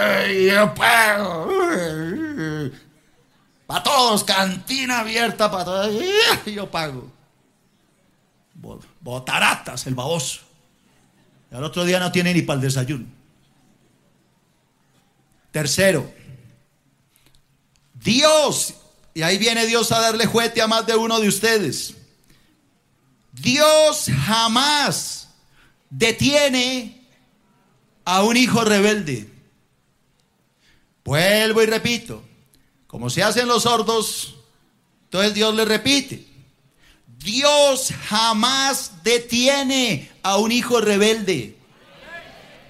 Para 3.66 3.82
todos, 3.82 4.24
cantina 4.24 5.00
abierta 5.00 5.50
para 5.50 5.64
todos. 5.64 6.02
¡Ey, 6.46 6.54
Yo 6.54 6.70
pago. 6.70 7.10
Bo- 8.54 8.80
Botaratas, 9.00 9.86
el 9.86 9.94
baboso. 9.94 10.40
Y 11.50 11.54
al 11.54 11.64
otro 11.64 11.84
día 11.84 11.98
no 11.98 12.12
tiene 12.12 12.32
ni 12.34 12.42
para 12.42 12.56
el 12.56 12.62
desayuno. 12.62 13.06
Tercero, 15.50 16.12
Dios, 17.94 18.74
y 19.14 19.22
ahí 19.22 19.38
viene 19.38 19.66
Dios 19.66 19.92
a 19.92 20.00
darle 20.00 20.26
juguete 20.26 20.60
a 20.60 20.66
más 20.66 20.84
de 20.86 20.96
uno 20.96 21.20
de 21.20 21.28
ustedes. 21.28 21.94
Dios 23.32 24.06
jamás 24.26 25.28
detiene 25.90 27.06
a 28.04 28.22
un 28.24 28.36
hijo 28.36 28.64
rebelde. 28.64 29.30
Vuelvo 31.04 31.62
y 31.62 31.66
repito, 31.66 32.24
como 32.94 33.10
se 33.10 33.24
hacen 33.24 33.48
los 33.48 33.64
sordos, 33.64 34.36
entonces 35.06 35.34
Dios 35.34 35.52
le 35.56 35.64
repite. 35.64 36.28
Dios 37.08 37.92
jamás 38.06 39.02
detiene 39.02 40.12
a 40.22 40.36
un 40.36 40.52
hijo 40.52 40.80
rebelde. 40.80 41.56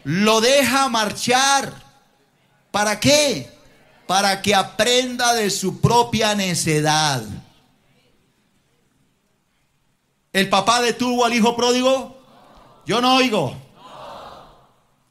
Lo 0.02 0.40
deja 0.40 0.88
marchar. 0.88 1.74
¿Para 2.70 3.00
qué? 3.00 3.50
Para 4.06 4.40
que 4.40 4.54
aprenda 4.54 5.34
de 5.34 5.50
su 5.50 5.82
propia 5.82 6.34
necedad. 6.34 7.22
¿El 10.32 10.48
papá 10.48 10.80
detuvo 10.80 11.26
al 11.26 11.34
hijo 11.34 11.54
pródigo? 11.54 12.18
Yo 12.86 13.02
no 13.02 13.16
oigo. 13.16 13.54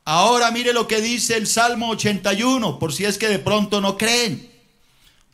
Ahora 0.06 0.50
mire 0.50 0.74
lo 0.74 0.88
que 0.88 1.02
dice 1.02 1.38
el 1.38 1.46
Salmo 1.46 1.92
81, 1.92 2.80
por 2.80 2.92
si 2.92 3.06
es 3.06 3.20
que 3.20 3.28
de 3.28 3.38
pronto 3.38 3.80
no 3.80 3.96
creen. 3.96 4.53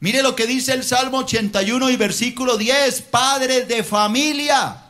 Mire 0.02 0.22
lo 0.22 0.36
que 0.36 0.48
dice 0.48 0.74
el 0.74 0.84
Salmo 0.84 1.20
81 1.20 1.90
y 1.90 1.98
versículo 1.98 2.58
10, 2.58 3.02
padres 3.04 3.68
de 3.68 3.84
familia. 3.84 4.82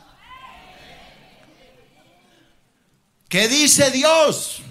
¿Qué 3.28 3.48
dice 3.48 3.90
Dios? 3.90 4.62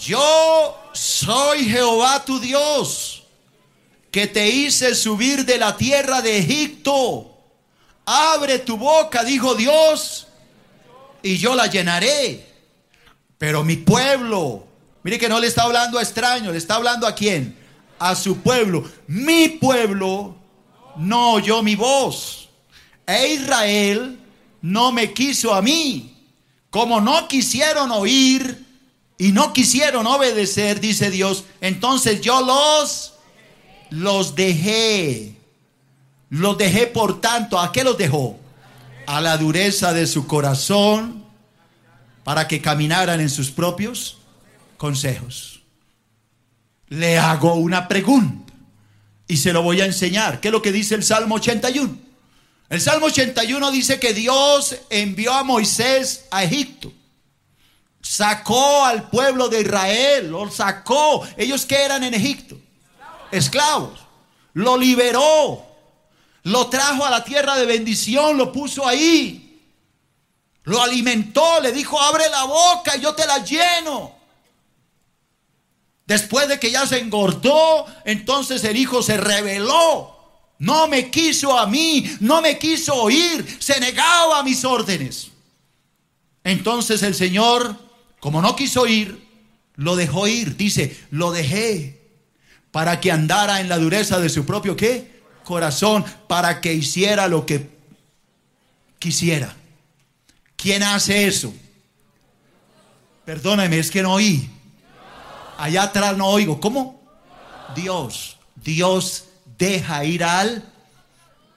Yo 0.00 0.78
soy 0.92 1.64
Jehová 1.64 2.24
tu 2.24 2.38
Dios, 2.38 3.24
que 4.10 4.26
te 4.26 4.48
hice 4.48 4.94
subir 4.94 5.44
de 5.44 5.58
la 5.58 5.76
tierra 5.76 6.20
de 6.20 6.38
Egipto. 6.38 7.34
Abre 8.04 8.58
tu 8.58 8.76
boca, 8.76 9.24
dijo 9.24 9.54
Dios, 9.54 10.26
y 11.22 11.38
yo 11.38 11.54
la 11.54 11.66
llenaré. 11.66 12.46
Pero 13.38 13.64
mi 13.64 13.76
pueblo, 13.76 14.66
mire 15.02 15.18
que 15.18 15.28
no 15.28 15.40
le 15.40 15.46
está 15.46 15.62
hablando 15.62 15.98
a 15.98 16.02
extraños, 16.02 16.52
le 16.52 16.58
está 16.58 16.76
hablando 16.76 17.06
a 17.06 17.14
quién? 17.14 17.57
A 17.98 18.14
su 18.14 18.38
pueblo. 18.38 18.84
Mi 19.06 19.48
pueblo 19.48 20.36
no 20.96 21.32
oyó 21.32 21.62
mi 21.62 21.74
voz. 21.74 22.48
E 23.06 23.34
Israel 23.34 24.18
no 24.62 24.92
me 24.92 25.12
quiso 25.12 25.54
a 25.54 25.62
mí. 25.62 26.14
Como 26.70 27.00
no 27.00 27.28
quisieron 27.28 27.90
oír 27.90 28.66
y 29.16 29.32
no 29.32 29.52
quisieron 29.52 30.06
obedecer, 30.06 30.80
dice 30.80 31.10
Dios, 31.10 31.44
entonces 31.60 32.20
yo 32.20 32.42
los 32.42 33.14
los 33.90 34.34
dejé. 34.34 35.34
Los 36.30 36.58
dejé 36.58 36.86
por 36.86 37.20
tanto, 37.20 37.58
¿a 37.58 37.72
qué 37.72 37.84
los 37.84 37.96
dejó? 37.96 38.38
A 39.06 39.20
la 39.20 39.38
dureza 39.38 39.94
de 39.94 40.06
su 40.06 40.26
corazón 40.26 41.24
para 42.22 42.46
que 42.46 42.60
caminaran 42.60 43.20
en 43.20 43.30
sus 43.30 43.50
propios 43.50 44.18
consejos. 44.76 45.57
Le 46.88 47.18
hago 47.18 47.54
una 47.54 47.88
pregunta 47.88 48.52
y 49.26 49.36
se 49.36 49.52
lo 49.52 49.62
voy 49.62 49.80
a 49.80 49.84
enseñar. 49.84 50.40
¿Qué 50.40 50.48
es 50.48 50.52
lo 50.52 50.62
que 50.62 50.72
dice 50.72 50.94
el 50.94 51.04
Salmo 51.04 51.36
81? 51.36 51.96
El 52.70 52.80
Salmo 52.80 53.06
81 53.06 53.70
dice 53.70 53.98
que 53.98 54.12
Dios 54.12 54.76
envió 54.90 55.32
a 55.32 55.44
Moisés 55.44 56.26
a 56.30 56.44
Egipto. 56.44 56.92
Sacó 58.00 58.84
al 58.84 59.08
pueblo 59.10 59.48
de 59.48 59.60
Israel, 59.60 60.30
lo 60.30 60.50
sacó. 60.50 61.26
Ellos 61.36 61.66
que 61.66 61.76
eran 61.76 62.04
en 62.04 62.14
Egipto, 62.14 62.58
esclavos. 63.30 64.00
Lo 64.54 64.76
liberó, 64.76 65.66
lo 66.42 66.68
trajo 66.68 67.04
a 67.04 67.10
la 67.10 67.24
tierra 67.24 67.56
de 67.56 67.66
bendición, 67.66 68.36
lo 68.36 68.50
puso 68.50 68.86
ahí. 68.86 69.44
Lo 70.64 70.82
alimentó, 70.82 71.60
le 71.60 71.72
dijo, 71.72 72.00
abre 72.00 72.28
la 72.28 72.44
boca 72.44 72.96
y 72.96 73.00
yo 73.00 73.14
te 73.14 73.26
la 73.26 73.44
lleno. 73.44 74.17
Después 76.08 76.48
de 76.48 76.58
que 76.58 76.70
ya 76.70 76.86
se 76.86 77.00
engordó, 77.00 77.84
entonces 78.06 78.64
el 78.64 78.78
hijo 78.78 79.02
se 79.02 79.18
rebeló. 79.18 80.16
No 80.58 80.88
me 80.88 81.10
quiso 81.10 81.56
a 81.56 81.66
mí, 81.66 82.10
no 82.20 82.40
me 82.40 82.58
quiso 82.58 82.94
oír, 82.94 83.58
se 83.60 83.78
negaba 83.78 84.38
a 84.38 84.42
mis 84.42 84.64
órdenes. 84.64 85.28
Entonces 86.44 87.02
el 87.02 87.14
Señor, 87.14 87.76
como 88.20 88.40
no 88.40 88.56
quiso 88.56 88.86
ir, 88.86 89.22
lo 89.74 89.96
dejó 89.96 90.26
ir. 90.26 90.56
Dice, 90.56 90.98
lo 91.10 91.30
dejé 91.30 92.00
para 92.70 93.00
que 93.00 93.12
andara 93.12 93.60
en 93.60 93.68
la 93.68 93.76
dureza 93.76 94.18
de 94.18 94.30
su 94.30 94.46
propio 94.46 94.76
qué? 94.76 95.20
Corazón, 95.44 96.06
para 96.26 96.62
que 96.62 96.72
hiciera 96.72 97.28
lo 97.28 97.44
que 97.44 97.68
quisiera. 98.98 99.54
¿Quién 100.56 100.84
hace 100.84 101.26
eso? 101.26 101.52
Perdóname, 103.26 103.78
es 103.78 103.90
que 103.90 104.02
no 104.02 104.14
oí. 104.14 104.48
Allá 105.58 105.82
atrás 105.82 106.16
no 106.16 106.28
oigo. 106.28 106.60
¿Cómo? 106.60 107.02
Dios. 107.74 108.38
Dios 108.54 109.24
deja 109.58 110.04
ir 110.04 110.22
al 110.22 110.64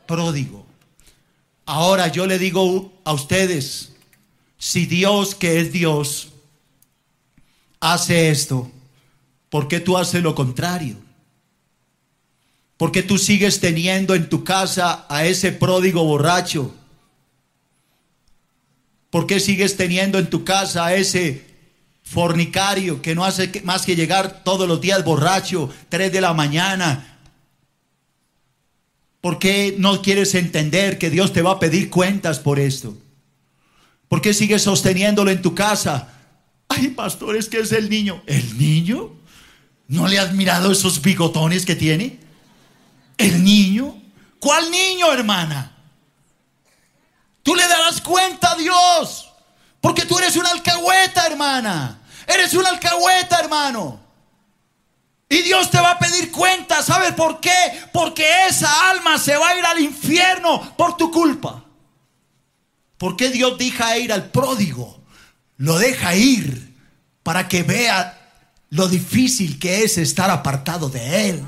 pródigo. 0.07 0.65
Ahora 1.65 2.07
yo 2.07 2.25
le 2.25 2.39
digo 2.39 2.91
a 3.03 3.13
ustedes, 3.13 3.93
si 4.57 4.87
Dios 4.87 5.35
que 5.35 5.61
es 5.61 5.71
Dios 5.71 6.29
hace 7.79 8.31
esto, 8.31 8.71
¿por 9.49 9.67
qué 9.67 9.79
tú 9.79 9.97
haces 9.97 10.23
lo 10.23 10.33
contrario? 10.33 10.97
¿Por 12.77 12.91
qué 12.91 13.03
tú 13.03 13.19
sigues 13.19 13.59
teniendo 13.59 14.15
en 14.15 14.29
tu 14.29 14.43
casa 14.43 15.05
a 15.09 15.25
ese 15.25 15.51
pródigo 15.51 16.03
borracho? 16.03 16.73
¿Por 19.11 19.27
qué 19.27 19.39
sigues 19.39 19.77
teniendo 19.77 20.17
en 20.17 20.31
tu 20.31 20.43
casa 20.43 20.87
a 20.87 20.95
ese 20.95 21.50
fornicario 22.11 23.01
que 23.01 23.15
no 23.15 23.23
hace 23.23 23.61
más 23.63 23.85
que 23.85 23.95
llegar 23.95 24.43
todos 24.43 24.67
los 24.67 24.81
días 24.81 25.03
borracho, 25.05 25.69
3 25.87 26.11
de 26.11 26.21
la 26.21 26.33
mañana? 26.33 27.19
¿Por 29.21 29.39
qué 29.39 29.75
no 29.77 30.01
quieres 30.01 30.35
entender 30.35 30.97
que 30.97 31.09
Dios 31.09 31.31
te 31.31 31.41
va 31.41 31.51
a 31.51 31.59
pedir 31.59 31.89
cuentas 31.89 32.39
por 32.39 32.59
esto? 32.59 32.97
¿Por 34.09 34.21
qué 34.21 34.33
sigues 34.33 34.63
sosteniéndolo 34.63 35.31
en 35.31 35.41
tu 35.41 35.55
casa? 35.55 36.09
Ay, 36.67 36.89
pastor, 36.89 37.37
es 37.37 37.47
que 37.47 37.59
es 37.59 37.71
el 37.71 37.89
niño. 37.89 38.21
¿El 38.25 38.57
niño? 38.57 39.11
¿No 39.87 40.07
le 40.07 40.19
has 40.19 40.33
mirado 40.33 40.71
esos 40.71 41.01
bigotones 41.01 41.65
que 41.65 41.75
tiene? 41.75 42.19
¿El 43.17 43.43
niño? 43.43 43.95
¿Cuál 44.39 44.69
niño, 44.69 45.13
hermana? 45.13 45.77
Tú 47.43 47.55
le 47.55 47.67
darás 47.67 48.01
cuenta 48.01 48.51
a 48.51 48.55
Dios. 48.55 49.31
Porque 49.79 50.05
tú 50.05 50.17
eres 50.19 50.35
una 50.35 50.51
alcahueta, 50.51 51.25
hermana. 51.25 52.00
Eres 52.33 52.53
una 52.53 52.69
alcahueta, 52.69 53.39
hermano. 53.39 53.99
Y 55.29 55.41
Dios 55.43 55.71
te 55.71 55.79
va 55.79 55.91
a 55.91 55.99
pedir 55.99 56.29
cuenta. 56.31 56.83
¿Sabes 56.83 57.13
por 57.13 57.39
qué? 57.39 57.55
Porque 57.93 58.25
esa 58.49 58.89
alma 58.89 59.17
se 59.17 59.37
va 59.37 59.49
a 59.49 59.57
ir 59.57 59.65
al 59.65 59.79
infierno 59.79 60.75
por 60.75 60.97
tu 60.97 61.09
culpa. 61.09 61.63
¿Por 62.97 63.15
qué 63.15 63.29
Dios 63.29 63.57
deja 63.57 63.97
ir 63.97 64.11
al 64.11 64.29
pródigo? 64.29 65.01
Lo 65.57 65.79
deja 65.79 66.15
ir 66.15 66.75
para 67.23 67.47
que 67.47 67.63
vea 67.63 68.17
lo 68.69 68.87
difícil 68.87 69.57
que 69.57 69.83
es 69.83 69.97
estar 69.97 70.29
apartado 70.29 70.89
de 70.89 71.29
Él. 71.29 71.43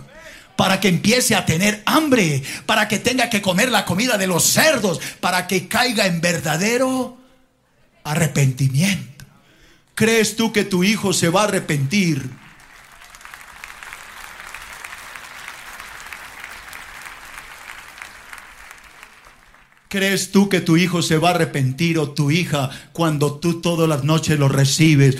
Para 0.56 0.80
que 0.80 0.88
empiece 0.88 1.36
a 1.36 1.46
tener 1.46 1.82
hambre, 1.86 2.44
para 2.66 2.88
que 2.88 3.00
tenga 3.00 3.30
que 3.30 3.42
comer 3.42 3.70
la 3.70 3.86
comida 3.86 4.18
de 4.18 4.28
los 4.28 4.44
cerdos, 4.44 5.00
para 5.20 5.48
que 5.48 5.68
caiga 5.68 6.06
en 6.06 6.22
verdadero 6.22 7.18
arrepentimiento. 8.04 9.13
¿Crees 9.96 10.36
tú 10.36 10.52
que 10.52 10.64
tu 10.64 10.84
hijo 10.84 11.14
se 11.14 11.30
va 11.30 11.42
a 11.42 11.44
arrepentir? 11.46 12.30
¿Crees 19.88 20.32
tú 20.32 20.50
que 20.50 20.60
tu 20.60 20.76
hijo 20.76 21.04
se 21.04 21.20
va 21.20 21.30
a 21.30 21.36
arrepentir 21.36 22.00
o 22.00 22.10
tu 22.10 22.32
hija 22.32 22.72
cuando 22.94 23.36
tú 23.36 23.62
todas 23.62 23.88
las 23.88 24.04
noches 24.04 24.40
lo 24.40 24.50
recibes? 24.50 25.18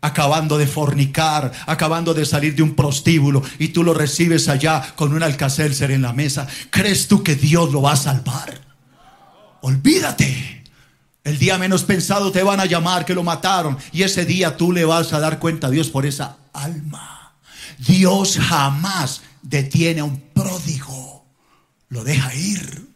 Acabando 0.00 0.58
de 0.58 0.68
fornicar, 0.68 1.50
acabando 1.66 2.14
de 2.14 2.24
salir 2.24 2.54
de 2.54 2.62
un 2.62 2.76
prostíbulo 2.76 3.42
y 3.58 3.68
tú 3.68 3.82
lo 3.82 3.94
recibes 3.94 4.48
allá 4.48 4.94
con 4.94 5.12
un 5.12 5.24
alcacelser 5.24 5.90
en 5.90 6.02
la 6.02 6.12
mesa. 6.12 6.46
¿Crees 6.70 7.08
tú 7.08 7.24
que 7.24 7.34
Dios 7.34 7.72
lo 7.72 7.82
va 7.82 7.92
a 7.92 7.96
salvar? 7.96 8.60
Olvídate. 9.62 10.61
El 11.24 11.38
día 11.38 11.56
menos 11.56 11.84
pensado 11.84 12.32
te 12.32 12.42
van 12.42 12.58
a 12.58 12.66
llamar 12.66 13.04
que 13.04 13.14
lo 13.14 13.22
mataron 13.22 13.78
y 13.92 14.02
ese 14.02 14.24
día 14.24 14.56
tú 14.56 14.72
le 14.72 14.84
vas 14.84 15.12
a 15.12 15.20
dar 15.20 15.38
cuenta 15.38 15.68
a 15.68 15.70
Dios 15.70 15.88
por 15.88 16.04
esa 16.04 16.38
alma. 16.52 17.34
Dios 17.78 18.38
jamás 18.40 19.22
detiene 19.42 20.00
a 20.00 20.04
un 20.04 20.20
pródigo, 20.20 21.24
lo 21.88 22.02
deja 22.02 22.34
ir 22.34 22.88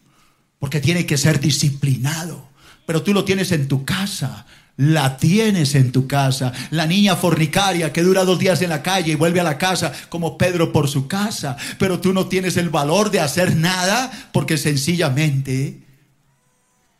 porque 0.59 0.81
tiene 0.81 1.05
que 1.05 1.17
ser 1.17 1.39
disciplinado. 1.39 2.47
Pero 2.85 3.01
tú 3.03 3.13
lo 3.13 3.23
tienes 3.23 3.51
en 3.51 3.67
tu 3.67 3.85
casa, 3.85 4.45
la 4.75 5.17
tienes 5.17 5.75
en 5.75 5.91
tu 5.93 6.07
casa. 6.07 6.51
La 6.69 6.85
niña 6.85 7.15
fornicaria 7.15 7.93
que 7.93 8.03
dura 8.03 8.25
dos 8.25 8.39
días 8.39 8.61
en 8.61 8.69
la 8.69 8.83
calle 8.83 9.13
y 9.13 9.15
vuelve 9.15 9.39
a 9.39 9.45
la 9.45 9.57
casa 9.57 9.93
como 10.09 10.37
Pedro 10.37 10.73
por 10.73 10.89
su 10.89 11.07
casa. 11.07 11.55
Pero 11.79 11.99
tú 11.99 12.11
no 12.11 12.27
tienes 12.27 12.57
el 12.57 12.69
valor 12.69 13.09
de 13.09 13.21
hacer 13.21 13.55
nada 13.55 14.11
porque 14.33 14.57
sencillamente 14.57 15.86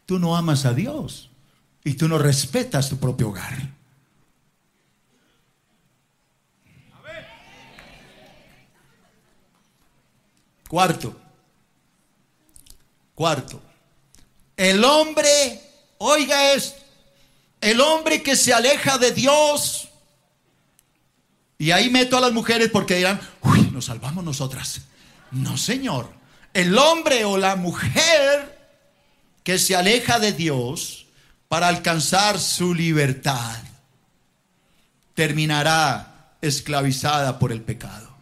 tú 0.07 0.17
no 0.17 0.35
amas 0.35 0.65
a 0.65 0.73
Dios 0.73 1.29
y 1.83 1.93
tú 1.93 2.07
no 2.07 2.17
respetas 2.17 2.89
tu 2.89 2.97
propio 2.97 3.29
hogar. 3.29 3.77
Cuarto. 10.67 11.15
Cuarto. 13.13 13.61
El 14.55 14.83
hombre, 14.83 15.61
oiga 15.97 16.53
esto, 16.53 16.81
el 17.61 17.79
hombre 17.79 18.23
que 18.23 18.35
se 18.35 18.53
aleja 18.53 18.97
de 18.97 19.11
Dios. 19.11 19.89
Y 21.57 21.71
ahí 21.71 21.89
meto 21.89 22.17
a 22.17 22.21
las 22.21 22.31
mujeres 22.31 22.69
porque 22.71 22.95
dirán, 22.95 23.19
uy, 23.41 23.69
nos 23.71 23.85
salvamos 23.85 24.23
nosotras. 24.23 24.81
No, 25.31 25.57
señor. 25.57 26.09
El 26.53 26.77
hombre 26.77 27.25
o 27.25 27.37
la 27.37 27.55
mujer 27.55 28.56
que 29.47 29.57
se 29.59 29.77
aleja 29.77 30.19
de 30.19 30.33
Dios 30.33 31.05
para 31.47 31.69
alcanzar 31.69 32.37
su 32.37 32.73
libertad 32.73 33.55
terminará 35.13 36.35
esclavizada 36.41 37.39
por 37.39 37.53
el 37.53 37.61
pecado. 37.61 38.13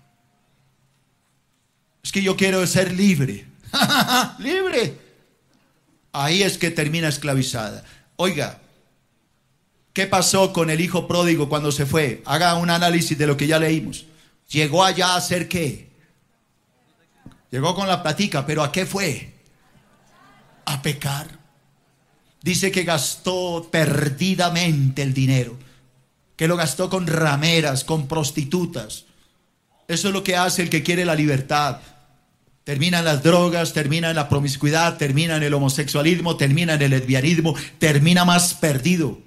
Es 2.04 2.12
que 2.12 2.22
yo 2.22 2.38
quiero 2.38 2.68
ser 2.68 2.94
libre. 2.94 3.48
libre. 4.38 5.00
Ahí 6.14 6.44
es 6.44 6.60
que 6.60 6.70
termina 6.70 7.08
esclavizada. 7.08 7.84
Oiga, 8.18 8.62
¿qué 9.94 10.06
pasó 10.06 10.54
con 10.54 10.70
el 10.70 10.80
hijo 10.80 11.08
pródigo 11.08 11.50
cuando 11.50 11.72
se 11.72 11.88
fue? 11.88 12.22
Haga 12.26 12.54
un 12.54 12.70
análisis 12.70 13.18
de 13.18 13.26
lo 13.26 13.36
que 13.36 13.48
ya 13.48 13.58
leímos. 13.58 14.06
Llegó 14.50 14.84
allá 14.84 15.14
a 15.14 15.18
hacer 15.18 15.50
qué? 15.50 15.90
Llegó 17.50 17.74
con 17.74 17.88
la 17.88 18.04
platica, 18.04 18.46
pero 18.46 18.62
¿a 18.62 18.72
qué 18.72 18.86
fue? 18.86 19.35
A 20.66 20.82
pecar. 20.82 21.40
Dice 22.42 22.72
que 22.72 22.84
gastó 22.84 23.70
perdidamente 23.72 25.02
el 25.02 25.14
dinero, 25.14 25.58
que 26.36 26.48
lo 26.48 26.56
gastó 26.56 26.90
con 26.90 27.08
rameras, 27.08 27.84
con 27.84 28.08
prostitutas. 28.08 29.06
Eso 29.88 30.08
es 30.08 30.14
lo 30.14 30.24
que 30.24 30.36
hace 30.36 30.62
el 30.62 30.70
que 30.70 30.84
quiere 30.84 31.06
la 31.06 31.16
libertad. 31.16 31.80
Termina 32.64 33.00
en 33.00 33.06
las 33.06 33.24
drogas, 33.24 33.74
termina 33.74 34.10
en 34.10 34.16
la 34.16 34.30
promiscuidad, 34.30 34.98
termina 34.98 35.38
en 35.38 35.44
el 35.44 35.54
homosexualismo, 35.54 36.38
termina 36.38 36.74
en 36.76 36.82
el 36.82 36.92
lesbianismo, 36.92 37.56
termina 37.80 38.26
más 38.26 38.56
perdido 38.56 39.20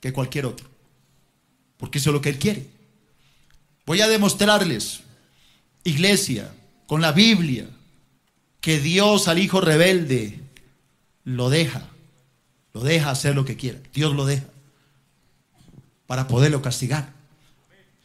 que 0.00 0.12
cualquier 0.12 0.46
otro. 0.46 0.68
Porque 1.76 1.98
eso 1.98 2.10
es 2.10 2.14
lo 2.14 2.20
que 2.20 2.30
él 2.30 2.38
quiere. 2.38 2.66
Voy 3.86 4.00
a 4.00 4.08
demostrarles, 4.08 5.00
iglesia, 5.84 6.52
con 6.86 7.00
la 7.00 7.12
Biblia, 7.12 7.66
que 8.60 8.80
Dios 8.80 9.28
al 9.28 9.38
hijo 9.38 9.60
rebelde 9.60 10.40
lo 11.34 11.50
deja. 11.50 11.82
Lo 12.72 12.82
deja 12.82 13.10
hacer 13.10 13.34
lo 13.34 13.44
que 13.44 13.56
quiera. 13.56 13.78
Dios 13.92 14.14
lo 14.14 14.26
deja. 14.26 14.46
Para 16.06 16.26
poderlo 16.26 16.62
castigar. 16.62 17.12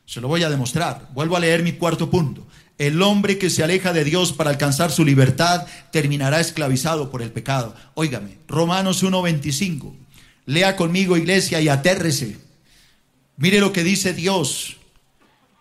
Se 0.06 0.22
lo 0.22 0.28
voy 0.28 0.44
a 0.44 0.50
demostrar. 0.50 1.10
Vuelvo 1.14 1.36
a 1.36 1.40
leer 1.40 1.64
mi 1.64 1.74
cuarto 1.74 2.10
punto. 2.10 2.46
El 2.78 3.02
hombre 3.02 3.38
que 3.38 3.50
se 3.50 3.64
aleja 3.64 3.94
de 3.94 4.04
Dios 4.04 4.34
para 4.34 4.50
alcanzar 4.50 4.92
su 4.92 5.06
libertad 5.06 5.66
terminará 5.92 6.40
esclavizado 6.40 7.10
por 7.10 7.22
el 7.22 7.32
pecado. 7.32 7.74
Óigame, 7.94 8.38
Romanos 8.48 9.02
1:25. 9.02 9.96
Lea 10.46 10.76
conmigo, 10.76 11.18
iglesia, 11.18 11.62
y 11.62 11.70
atérrese. 11.70 12.38
Mire 13.38 13.60
lo 13.60 13.74
que 13.74 13.84
dice 13.84 14.14
Dios. 14.14 14.78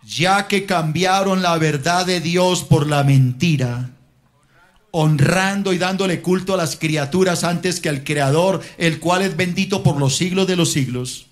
Ya 0.03 0.47
que 0.47 0.65
cambiaron 0.65 1.41
la 1.41 1.57
verdad 1.57 2.05
de 2.05 2.21
Dios 2.21 2.63
por 2.63 2.85
la 2.85 3.03
mentira, 3.03 3.94
honrando 4.97 5.73
y 5.73 5.77
dándole 5.77 6.21
culto 6.21 6.53
a 6.53 6.57
las 6.57 6.77
criaturas 6.77 7.43
antes 7.43 7.81
que 7.81 7.89
al 7.89 8.05
Creador, 8.05 8.61
el 8.77 9.01
cual 9.01 9.23
es 9.23 9.35
bendito 9.35 9.83
por 9.83 9.97
los 9.97 10.15
siglos 10.15 10.47
de 10.47 10.55
los 10.55 10.71
siglos. 10.71 11.25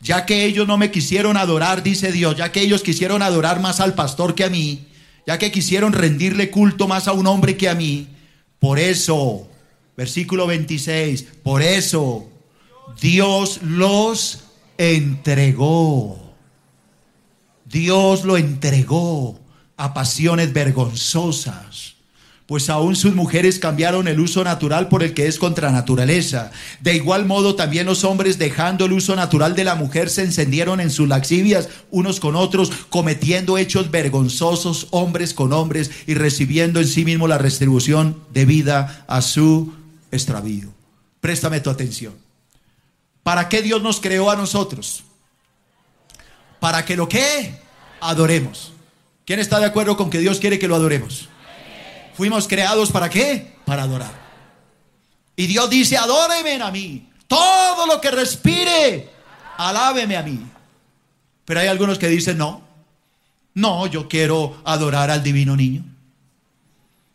Ya 0.00 0.26
que 0.26 0.46
ellos 0.46 0.66
no 0.66 0.76
me 0.76 0.90
quisieron 0.90 1.36
adorar, 1.36 1.84
dice 1.84 2.10
Dios, 2.10 2.34
ya 2.36 2.50
que 2.50 2.60
ellos 2.60 2.82
quisieron 2.82 3.22
adorar 3.22 3.60
más 3.60 3.78
al 3.78 3.94
pastor 3.94 4.34
que 4.34 4.42
a 4.42 4.50
mí, 4.50 4.88
ya 5.28 5.38
que 5.38 5.52
quisieron 5.52 5.92
rendirle 5.92 6.50
culto 6.50 6.88
más 6.88 7.06
a 7.06 7.12
un 7.12 7.28
hombre 7.28 7.56
que 7.56 7.68
a 7.68 7.76
mí, 7.76 8.08
por 8.58 8.80
eso, 8.80 9.46
versículo 9.96 10.48
26, 10.48 11.26
por 11.44 11.62
eso 11.62 12.28
Dios 13.00 13.60
los 13.62 14.40
entregó. 14.76 16.34
Dios 17.64 18.24
lo 18.24 18.36
entregó 18.36 19.38
a 19.76 19.94
pasiones 19.94 20.52
vergonzosas 20.52 21.99
pues 22.50 22.68
aún 22.68 22.96
sus 22.96 23.14
mujeres 23.14 23.60
cambiaron 23.60 24.08
el 24.08 24.18
uso 24.18 24.42
natural 24.42 24.88
por 24.88 25.04
el 25.04 25.14
que 25.14 25.28
es 25.28 25.38
contra 25.38 25.70
naturaleza. 25.70 26.50
De 26.80 26.96
igual 26.96 27.24
modo 27.24 27.54
también 27.54 27.86
los 27.86 28.02
hombres 28.02 28.38
dejando 28.38 28.86
el 28.86 28.92
uso 28.92 29.14
natural 29.14 29.54
de 29.54 29.62
la 29.62 29.76
mujer 29.76 30.10
se 30.10 30.24
encendieron 30.24 30.80
en 30.80 30.90
sus 30.90 31.06
laxivias 31.06 31.68
unos 31.92 32.18
con 32.18 32.34
otros, 32.34 32.72
cometiendo 32.88 33.56
hechos 33.56 33.92
vergonzosos 33.92 34.88
hombres 34.90 35.32
con 35.32 35.52
hombres 35.52 35.92
y 36.08 36.14
recibiendo 36.14 36.80
en 36.80 36.88
sí 36.88 37.04
mismo 37.04 37.28
la 37.28 37.38
retribución 37.38 38.20
debida 38.32 39.04
a 39.06 39.22
su 39.22 39.72
extravío. 40.10 40.70
Préstame 41.20 41.60
tu 41.60 41.70
atención. 41.70 42.14
¿Para 43.22 43.48
qué 43.48 43.62
Dios 43.62 43.80
nos 43.80 44.00
creó 44.00 44.28
a 44.28 44.34
nosotros? 44.34 45.04
Para 46.58 46.84
que 46.84 46.96
lo 46.96 47.08
que 47.08 47.60
adoremos. 48.00 48.72
¿Quién 49.24 49.38
está 49.38 49.60
de 49.60 49.66
acuerdo 49.66 49.96
con 49.96 50.10
que 50.10 50.18
Dios 50.18 50.40
quiere 50.40 50.58
que 50.58 50.66
lo 50.66 50.74
adoremos? 50.74 51.28
Fuimos 52.20 52.46
creados 52.46 52.92
para 52.92 53.08
qué? 53.08 53.56
Para 53.64 53.84
adorar. 53.84 54.12
Y 55.36 55.46
Dios 55.46 55.70
dice, 55.70 55.96
adóreme 55.96 56.62
a 56.62 56.70
mí. 56.70 57.08
Todo 57.26 57.86
lo 57.86 57.98
que 57.98 58.10
respire, 58.10 59.08
alábeme 59.56 60.18
a 60.18 60.22
mí. 60.22 60.38
Pero 61.46 61.60
hay 61.60 61.68
algunos 61.68 61.98
que 61.98 62.08
dicen, 62.08 62.36
no, 62.36 62.60
no, 63.54 63.86
yo 63.86 64.06
quiero 64.06 64.60
adorar 64.66 65.10
al 65.10 65.22
divino 65.22 65.56
niño. 65.56 65.82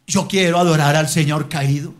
Yo 0.08 0.28
quiero 0.28 0.58
adorar 0.58 0.96
al 0.96 1.08
Señor 1.08 1.50
caído, 1.50 1.94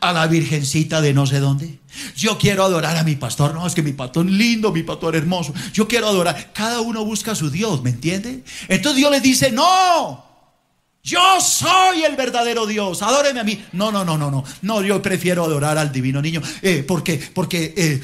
a 0.00 0.12
la 0.12 0.26
virgencita 0.26 1.00
de 1.00 1.14
no 1.14 1.26
sé 1.26 1.40
dónde. 1.40 1.78
Yo 2.16 2.36
quiero 2.36 2.64
adorar 2.64 2.98
a 2.98 3.02
mi 3.02 3.16
pastor. 3.16 3.54
No, 3.54 3.66
es 3.66 3.74
que 3.74 3.82
mi 3.82 3.94
pastor 3.94 4.26
lindo, 4.26 4.72
mi 4.72 4.82
pastor 4.82 5.16
hermoso. 5.16 5.54
Yo 5.72 5.88
quiero 5.88 6.06
adorar. 6.06 6.52
Cada 6.52 6.82
uno 6.82 7.02
busca 7.02 7.32
a 7.32 7.34
su 7.34 7.48
Dios, 7.48 7.82
¿me 7.82 7.88
entiende? 7.88 8.44
Entonces 8.68 8.96
Dios 8.98 9.10
le 9.10 9.22
dice, 9.22 9.50
no, 9.50 10.31
yo 11.02 11.40
soy 11.40 12.04
el 12.04 12.14
verdadero 12.14 12.66
Dios, 12.66 13.02
adóreme 13.02 13.40
a 13.40 13.44
mí. 13.44 13.64
No, 13.72 13.90
no, 13.90 14.04
no, 14.04 14.16
no, 14.16 14.30
no. 14.30 14.44
No, 14.62 14.82
yo 14.82 15.02
prefiero 15.02 15.44
adorar 15.44 15.76
al 15.76 15.90
divino 15.90 16.22
niño. 16.22 16.40
Eh, 16.62 16.84
porque 16.86 17.18
porque 17.34 17.74
eh, 17.76 18.00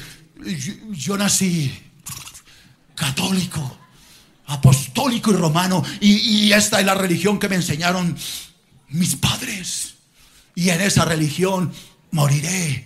yo, 0.91 1.17
nací 1.17 1.71
católico, 2.95 3.77
apostólico 4.47 5.31
y 5.31 5.35
romano. 5.35 5.83
Y, 6.01 6.47
y 6.47 6.53
esta 6.53 6.81
es 6.81 6.85
la 6.85 6.95
religión 6.95 7.39
que 7.39 7.47
me 7.47 7.55
enseñaron 7.55 8.17
mis 8.89 9.15
padres. 9.15 9.95
Y 10.55 10.69
en 10.69 10.81
esa 10.81 11.05
religión 11.05 11.71
moriré. 12.11 12.85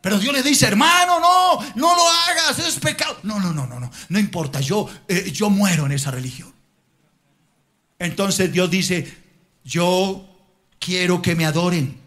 Pero 0.00 0.18
Dios 0.18 0.32
le 0.32 0.42
dice, 0.42 0.66
hermano, 0.66 1.20
no, 1.20 1.60
no 1.74 1.94
lo 1.94 2.08
hagas, 2.08 2.58
es 2.60 2.76
pecado. 2.76 3.18
No, 3.24 3.38
no, 3.40 3.52
no, 3.52 3.66
no, 3.66 3.80
no, 3.80 3.90
no 4.08 4.18
importa, 4.18 4.60
yo, 4.60 4.88
eh, 5.08 5.30
yo 5.32 5.50
muero 5.50 5.84
en 5.84 5.92
esa 5.92 6.10
religión. 6.10 6.54
Entonces 7.98 8.52
Dios 8.52 8.70
dice, 8.70 9.25
yo 9.66 10.24
quiero 10.78 11.20
que 11.20 11.34
me 11.34 11.44
adoren, 11.44 11.98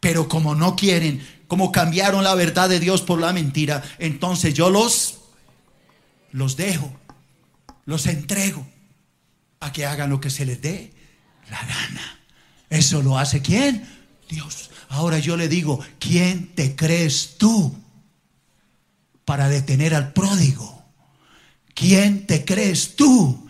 pero 0.00 0.28
como 0.28 0.54
no 0.54 0.74
quieren, 0.74 1.24
como 1.46 1.70
cambiaron 1.70 2.24
la 2.24 2.34
verdad 2.34 2.70
de 2.70 2.80
Dios 2.80 3.02
por 3.02 3.20
la 3.20 3.34
mentira, 3.34 3.82
entonces 3.98 4.54
yo 4.54 4.70
los, 4.70 5.18
los 6.32 6.56
dejo, 6.56 6.90
los 7.84 8.06
entrego 8.06 8.66
a 9.60 9.72
que 9.72 9.84
hagan 9.84 10.08
lo 10.08 10.20
que 10.20 10.30
se 10.30 10.46
les 10.46 10.60
dé 10.62 10.92
la 11.50 11.60
gana. 11.60 12.20
Eso 12.70 13.02
lo 13.02 13.18
hace 13.18 13.42
quién? 13.42 13.86
Dios. 14.28 14.70
Ahora 14.88 15.18
yo 15.18 15.36
le 15.36 15.48
digo, 15.48 15.78
¿quién 15.98 16.54
te 16.54 16.74
crees 16.74 17.36
tú 17.36 17.76
para 19.26 19.48
detener 19.50 19.94
al 19.94 20.14
pródigo? 20.14 20.82
¿Quién 21.74 22.26
te 22.26 22.44
crees 22.44 22.96
tú 22.96 23.45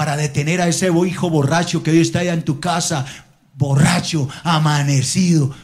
para 0.00 0.16
detener 0.16 0.62
a 0.62 0.66
ese 0.66 0.88
hijo 1.06 1.28
borracho 1.28 1.82
que 1.82 1.90
hoy 1.90 2.00
está 2.00 2.20
allá 2.20 2.32
en 2.32 2.42
tu 2.42 2.58
casa, 2.58 3.04
borracho, 3.52 4.30
amanecido? 4.44 5.54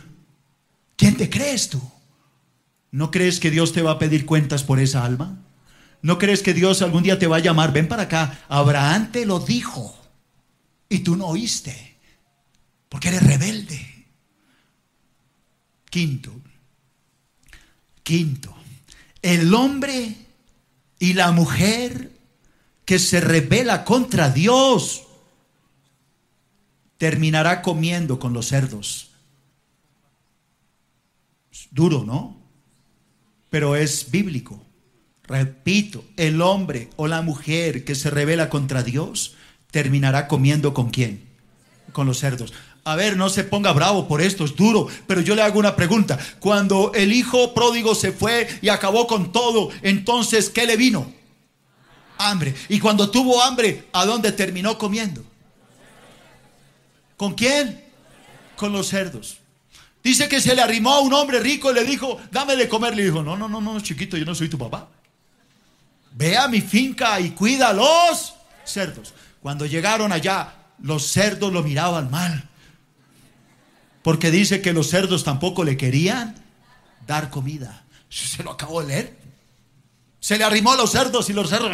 ¿Quién 0.95 1.17
te 1.17 1.31
crees 1.31 1.71
tú? 1.71 1.81
¿No 2.91 3.11
crees 3.11 3.41
que 3.41 3.51
Dios 3.51 3.73
te 3.73 3.81
va 3.81 3.93
a 3.93 3.99
pedir 3.99 4.27
cuentas 4.27 4.63
por 4.63 4.79
esa 4.79 5.07
alma? 5.07 5.39
¿No 6.03 6.19
crees 6.19 6.43
que 6.43 6.53
Dios 6.53 6.83
algún 6.83 7.03
día 7.03 7.19
te 7.19 7.27
va 7.27 7.37
a 7.37 7.41
llamar? 7.41 7.73
Ven 7.73 7.89
para 7.89 8.03
acá. 8.03 8.41
Abraham 8.51 9.11
te 9.11 9.25
lo 9.25 9.41
dijo 9.41 9.97
y 10.91 10.99
tú 10.99 11.17
no 11.17 11.29
oíste 11.29 11.97
porque 12.91 13.09
eres 13.09 13.23
rebelde. 13.23 14.05
Quinto, 15.89 16.31
quinto, 18.03 18.55
el 19.23 19.55
hombre 19.55 20.15
y 20.99 21.15
la 21.15 21.33
mujer 21.33 22.16
que 22.87 22.99
se 22.99 23.21
rebela 23.21 23.85
contra 23.85 24.31
Dios 24.31 25.03
terminará 26.97 27.61
comiendo 27.61 28.19
con 28.19 28.33
los 28.33 28.47
cerdos. 28.47 29.11
Es 31.53 31.69
duro, 31.73 32.05
¿no? 32.05 32.39
Pero 33.51 33.77
es 33.77 34.11
bíblico. 34.11 34.63
Repito, 35.25 36.05
el 36.17 36.41
hombre 36.41 36.89
o 36.97 37.09
la 37.09 37.23
mujer 37.23 37.85
que 37.85 37.97
se 37.97 38.09
rebela 38.09 38.49
contra 38.49 38.85
Dios 38.85 39.35
terminará 39.73 40.29
comiendo 40.29 40.73
con 40.73 40.91
quién? 40.91 41.25
Con 41.93 42.07
los 42.07 42.21
cerdos. 42.21 42.53
A 42.85 42.95
ver, 42.95 43.17
no 43.17 43.29
se 43.29 43.43
ponga 43.43 43.73
bravo 43.73 44.07
por 44.07 44.23
esto, 44.23 44.45
es 44.45 44.55
duro, 44.55 44.87
pero 45.09 45.21
yo 45.21 45.35
le 45.35 45.43
hago 45.43 45.59
una 45.59 45.75
pregunta. 45.75 46.21
Cuando 46.39 46.93
el 46.95 47.13
hijo 47.13 47.53
pródigo 47.53 47.97
se 47.97 48.13
fue 48.13 48.47
y 48.63 48.69
acabó 48.69 49.09
con 49.09 49.33
todo, 49.33 49.71
entonces, 49.83 50.51
¿qué 50.51 50.67
le 50.67 50.77
vino? 50.77 51.13
Hambre. 52.19 52.55
Y 52.69 52.81
cuando 52.81 53.11
tuvo 53.11 53.43
hambre, 53.43 53.89
¿a 53.93 54.05
dónde 54.07 54.33
terminó 54.33 54.79
comiendo? 54.79 55.25
¿Con 57.17 57.35
quién? 57.35 57.85
Con 58.57 58.73
los 58.73 58.89
cerdos. 58.89 59.39
Dice 60.03 60.29
que 60.29 60.41
se 60.41 60.55
le 60.55 60.63
arrimó 60.63 60.95
a 60.95 61.01
un 61.01 61.13
hombre 61.13 61.41
rico 61.41 61.71
y 61.71 61.75
le 61.75 61.85
dijo, 61.85 62.21
dame 62.31 62.55
de 62.57 62.69
comer. 62.69 62.95
Le 62.95 63.05
dijo, 63.05 63.23
no, 63.23 63.37
no, 63.37 63.49
no, 63.49 63.61
no, 63.61 63.81
chiquito, 63.81 64.17
yo 64.17 64.25
no 64.25 64.35
soy 64.35 64.49
tu 64.49 64.57
papá. 64.57 64.89
Ve 66.13 66.37
a 66.37 66.49
mi 66.49 66.61
finca 66.61 67.19
y 67.21 67.31
cuida 67.31 67.69
a 67.69 67.73
los 67.73 68.35
cerdos. 68.65 69.13
Cuando 69.43 69.67
llegaron 69.67 70.13
allá, 70.13 70.55
los 70.81 71.07
cerdos 71.09 71.53
lo 71.53 71.63
miraban 71.63 72.11
mal. 72.11 72.49
Porque 74.03 74.31
dice 74.31 74.63
que 74.63 74.73
los 74.73 74.89
cerdos 74.89 75.25
tampoco 75.25 75.65
le 75.65 75.77
querían 75.77 76.37
dar 77.07 77.29
comida. 77.29 77.85
Se 78.09 78.43
lo 78.43 78.53
acabo 78.53 78.83
de 78.83 78.89
leer. 78.89 79.26
Se 80.27 80.37
le 80.37 80.43
arrimó 80.43 80.73
a 80.73 80.77
los 80.77 80.91
cerdos 80.91 81.31
y 81.31 81.33
los 81.33 81.49
cerdos. 81.49 81.71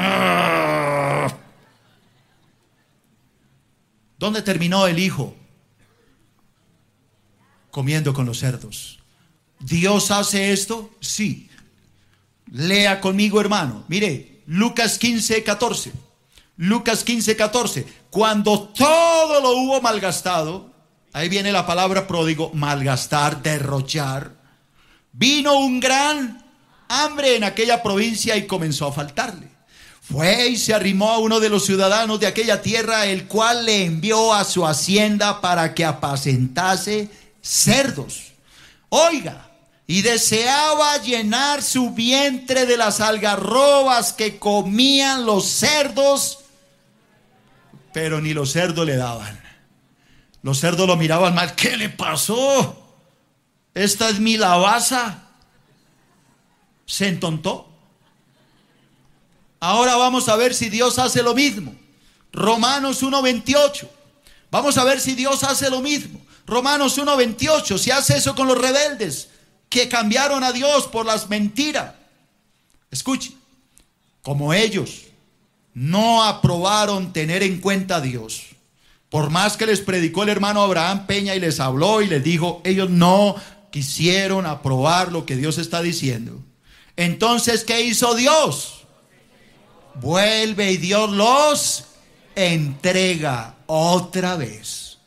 ¿Dónde 4.19 4.43
terminó 4.43 4.87
el 4.87 4.99
hijo? 4.99 5.35
Comiendo 7.71 8.13
con 8.13 8.27
los 8.27 8.41
cerdos. 8.41 8.99
¿Dios 9.59 10.11
hace 10.11 10.53
esto? 10.53 10.91
Sí. 11.01 11.49
Lea 12.51 13.01
conmigo, 13.01 13.41
hermano. 13.41 13.85
Mire, 13.89 14.43
Lucas 14.45 14.99
15, 14.99 15.43
14. 15.43 15.91
Lucas 16.59 17.05
15, 17.05 17.35
14. 17.35 17.87
Cuando 18.11 18.69
todo 18.69 19.41
lo 19.41 19.53
hubo 19.63 19.81
malgastado, 19.81 20.71
ahí 21.15 21.31
viene 21.31 21.53
la 21.53 21.65
palabra 21.65 22.07
pródigo, 22.07 22.51
malgastar, 22.53 23.43
derrochar. 23.43 24.35
Vino 25.11 25.55
un 25.57 25.81
gran 25.81 26.42
hambre 26.93 27.37
en 27.37 27.45
aquella 27.45 27.83
provincia 27.83 28.37
y 28.37 28.47
comenzó 28.47 28.87
a 28.87 28.93
faltarle. 28.93 29.49
Fue 30.03 30.49
y 30.49 30.57
se 30.57 30.75
arrimó 30.75 31.11
a 31.11 31.19
uno 31.19 31.41
de 31.41 31.49
los 31.49 31.65
ciudadanos 31.65 32.21
de 32.21 32.27
aquella 32.27 32.61
tierra, 32.61 33.07
el 33.07 33.27
cual 33.27 33.65
le 33.65 33.85
envió 33.85 34.35
a 34.35 34.45
su 34.45 34.67
hacienda 34.67 35.41
para 35.41 35.75
que 35.75 35.85
apacentase 35.85 37.09
cerdos. 37.41 38.33
Oiga, 38.89 39.49
y 39.87 40.03
deseaba 40.03 40.99
llenar 40.99 41.63
su 41.63 41.91
vientre 41.91 42.67
de 42.67 42.77
las 42.77 43.01
algarrobas 43.01 44.13
que 44.13 44.39
comían 44.39 45.25
los 45.25 45.47
cerdos, 45.47 46.41
pero 47.93 48.21
ni 48.21 48.33
los 48.33 48.53
cerdos 48.53 48.87
le 48.87 48.97
daban. 48.97 49.41
Los 50.43 50.59
cerdos 50.59 50.89
lo 50.89 50.97
miraban 50.97 51.35
mal. 51.35 51.55
¿Qué 51.55 51.77
le 51.77 51.89
pasó? 51.89 52.97
Esta 53.75 54.09
es 54.09 54.19
mi 54.19 54.37
lavaza. 54.37 55.22
Se 56.87 57.09
entontó. 57.09 57.69
Ahora 59.61 59.97
vamos 59.97 60.29
a 60.29 60.37
ver 60.37 60.55
si 60.55 60.69
Dios 60.69 60.99
hace 60.99 61.23
lo 61.23 61.35
mismo. 61.35 61.75
Romanos 62.33 63.03
1.28. 63.03 63.89
Vamos 64.51 64.77
a 64.77 64.85
ver 64.85 65.01
si 65.01 65.15
Dios 65.15 65.45
hace 65.45 65.71
lo 65.71 65.81
mismo. 65.81 66.21
Romanos 66.47 66.99
1.28. 66.99 67.79
Si 67.79 67.91
hace 67.91 68.17
eso 68.17 68.35
con 68.35 68.49
los 68.49 68.59
rebeldes 68.59 69.29
que 69.69 69.89
cambiaron 69.89 70.45
a 70.45 70.53
Dios 70.53 70.89
por 70.89 71.07
las 71.07 71.29
mentiras. 71.29 71.95
Escuchen. 72.91 73.35
Como 74.23 74.53
ellos 74.53 75.03
no 75.75 76.23
aprobaron 76.23 77.13
tener 77.13 77.43
en 77.43 77.61
cuenta 77.61 77.97
a 77.97 78.01
Dios. 78.01 78.43
Por 79.09 79.31
más 79.31 79.57
que 79.57 79.67
les 79.67 79.81
predicó 79.81 80.23
el 80.23 80.31
hermano 80.31 80.63
Abraham 80.63 81.07
Peña 81.07 81.35
y 81.35 81.41
les 81.41 81.61
habló 81.61 82.03
y 82.03 82.07
les 82.07 82.23
dijo, 82.23 82.61
ellos 82.65 82.91
no 82.91 83.37
quisieron 83.71 84.47
aprobar 84.47 85.13
lo 85.13 85.27
que 85.27 85.37
Dios 85.37 85.59
está 85.59 85.83
diciendo. 85.83 86.41
Entonces, 86.97 87.65
¿qué 87.65 87.83
hizo 87.83 88.15
Dios? 88.15 88.85
Vuelve 89.95 90.73
y 90.73 90.77
Dios 90.77 91.11
los 91.11 91.85
entrega 92.35 93.57
otra 93.67 94.37
vez. 94.37 94.99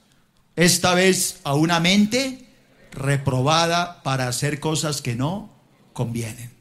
Esta 0.55 0.93
vez 0.93 1.39
a 1.43 1.53
una 1.53 1.79
mente 1.79 2.47
reprobada 2.91 4.01
para 4.03 4.27
hacer 4.27 4.59
cosas 4.59 5.01
que 5.01 5.15
no 5.15 5.49
convienen. 5.93 6.53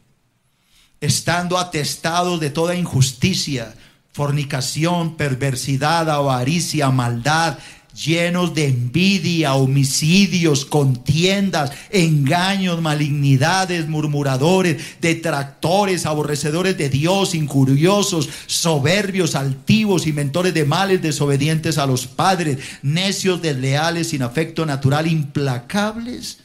Estando 1.01 1.59
atestados 1.59 2.41
de 2.41 2.51
toda 2.51 2.75
injusticia, 2.75 3.75
fornicación, 4.13 5.17
perversidad, 5.17 6.09
avaricia, 6.11 6.91
maldad, 6.91 7.59
llenos 7.95 8.55
de 8.55 8.67
envidia, 8.67 9.55
homicidios, 9.55 10.65
contiendas, 10.65 11.71
engaños, 11.91 12.83
malignidades, 12.83 13.89
murmuradores, 13.89 14.83
detractores, 15.01 16.05
aborrecedores 16.05 16.77
de 16.77 16.91
Dios, 16.91 17.35
incuriosos, 17.35 18.29
soberbios, 18.47 19.35
altivos, 19.35 20.07
inventores 20.07 20.53
de 20.55 20.65
males, 20.65 21.03
desobedientes 21.03 21.79
a 21.79 21.87
los 21.87 22.07
padres, 22.07 22.59
necios, 22.83 23.41
desleales, 23.41 24.09
sin 24.09 24.23
afecto 24.23 24.67
natural, 24.67 25.07
implacables 25.07 26.39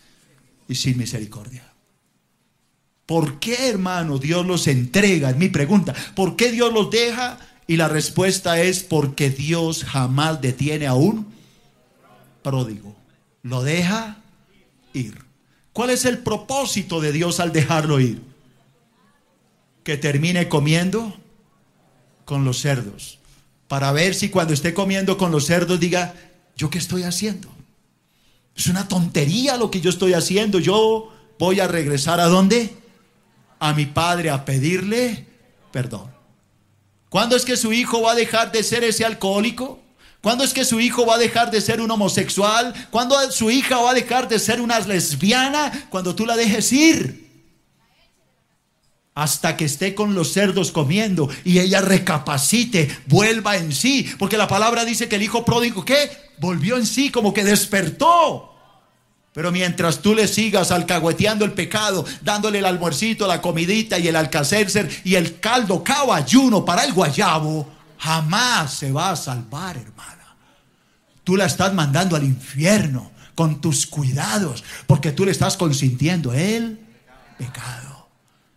y 0.67 0.75
sin 0.75 0.97
misericordia. 0.97 1.65
¿Por 3.07 3.39
qué, 3.39 3.69
hermano, 3.69 4.19
Dios 4.19 4.45
los 4.45 4.67
entrega? 4.67 5.31
Es 5.31 5.35
mi 5.35 5.49
pregunta. 5.49 5.95
¿Por 6.13 6.35
qué 6.35 6.51
Dios 6.51 6.71
los 6.71 6.91
deja? 6.91 7.39
Y 7.65 7.77
la 7.77 7.87
respuesta 7.87 8.61
es 8.61 8.83
porque 8.83 9.31
Dios 9.31 9.83
jamás 9.83 10.41
detiene 10.41 10.85
a 10.85 10.93
un 10.93 11.38
pródigo. 12.41 12.95
Lo 13.43 13.63
deja 13.63 14.17
ir. 14.93 15.23
¿Cuál 15.73 15.91
es 15.91 16.05
el 16.05 16.19
propósito 16.19 16.99
de 17.01 17.11
Dios 17.11 17.39
al 17.39 17.53
dejarlo 17.53 17.99
ir? 17.99 18.21
Que 19.83 19.97
termine 19.97 20.49
comiendo 20.49 21.15
con 22.25 22.43
los 22.43 22.59
cerdos. 22.59 23.19
Para 23.67 23.91
ver 23.91 24.15
si 24.15 24.29
cuando 24.29 24.53
esté 24.53 24.73
comiendo 24.73 25.17
con 25.17 25.31
los 25.31 25.45
cerdos 25.45 25.79
diga, 25.79 26.13
¿yo 26.55 26.69
qué 26.69 26.77
estoy 26.79 27.03
haciendo? 27.03 27.49
Es 28.55 28.67
una 28.67 28.87
tontería 28.87 29.57
lo 29.57 29.71
que 29.71 29.81
yo 29.81 29.89
estoy 29.89 30.13
haciendo. 30.13 30.59
Yo 30.59 31.13
voy 31.37 31.59
a 31.59 31.67
regresar 31.67 32.19
a 32.19 32.25
dónde? 32.25 32.73
A 33.59 33.73
mi 33.73 33.85
padre 33.85 34.29
a 34.29 34.43
pedirle 34.45 35.29
perdón. 35.71 36.11
¿Cuándo 37.09 37.35
es 37.35 37.45
que 37.45 37.57
su 37.57 37.73
hijo 37.73 38.01
va 38.01 38.11
a 38.11 38.15
dejar 38.15 38.51
de 38.51 38.63
ser 38.63 38.83
ese 38.83 39.05
alcohólico? 39.05 39.79
¿Cuándo 40.21 40.43
es 40.43 40.53
que 40.53 40.65
su 40.65 40.79
hijo 40.79 41.05
va 41.05 41.15
a 41.15 41.19
dejar 41.19 41.49
de 41.49 41.61
ser 41.61 41.79
un 41.79 41.89
homosexual? 41.91 42.73
¿Cuándo 42.91 43.15
su 43.31 43.49
hija 43.51 43.77
va 43.77 43.91
a 43.91 43.93
dejar 43.93 44.27
de 44.27 44.37
ser 44.37 44.59
una 44.59 44.79
lesbiana? 44.79 45.87
Cuando 45.89 46.13
tú 46.13 46.25
la 46.25 46.35
dejes 46.35 46.71
ir. 46.73 47.29
Hasta 49.15 49.55
que 49.55 49.65
esté 49.65 49.95
con 49.95 50.15
los 50.15 50.33
cerdos 50.33 50.71
comiendo 50.71 51.29
y 51.43 51.59
ella 51.59 51.81
recapacite, 51.81 52.89
vuelva 53.07 53.57
en 53.57 53.71
sí. 53.71 54.09
Porque 54.17 54.37
la 54.37 54.47
palabra 54.47 54.83
dice 54.83 55.07
que 55.07 55.15
el 55.15 55.23
hijo 55.23 55.45
pródigo, 55.45 55.85
¿qué? 55.85 56.11
Volvió 56.39 56.77
en 56.77 56.85
sí, 56.85 57.09
como 57.11 57.33
que 57.33 57.43
despertó. 57.43 58.55
Pero 59.33 59.51
mientras 59.51 60.01
tú 60.01 60.15
le 60.15 60.27
sigas 60.27 60.71
alcahueteando 60.71 61.45
el 61.45 61.53
pecado, 61.53 62.03
dándole 62.21 62.59
el 62.59 62.65
almuercito, 62.65 63.25
la 63.27 63.41
comidita 63.41 63.99
y 63.99 64.07
el 64.07 64.15
alcacercer 64.17 64.89
y 65.05 65.15
el 65.15 65.39
caldo 65.39 65.83
caballuno 65.83 66.65
para 66.65 66.83
el 66.83 66.93
guayabo, 66.93 67.78
jamás 67.99 68.73
se 68.73 68.91
va 68.91 69.11
a 69.11 69.15
salvar, 69.15 69.77
hermana. 69.77 70.35
Tú 71.23 71.35
la 71.35 71.45
estás 71.45 71.73
mandando 71.73 72.15
al 72.15 72.23
infierno 72.23 73.11
con 73.35 73.61
tus 73.61 73.85
cuidados, 73.85 74.63
porque 74.87 75.11
tú 75.11 75.25
le 75.25 75.31
estás 75.31 75.57
consintiendo 75.57 76.33
el 76.33 76.79
pecado. 77.37 78.09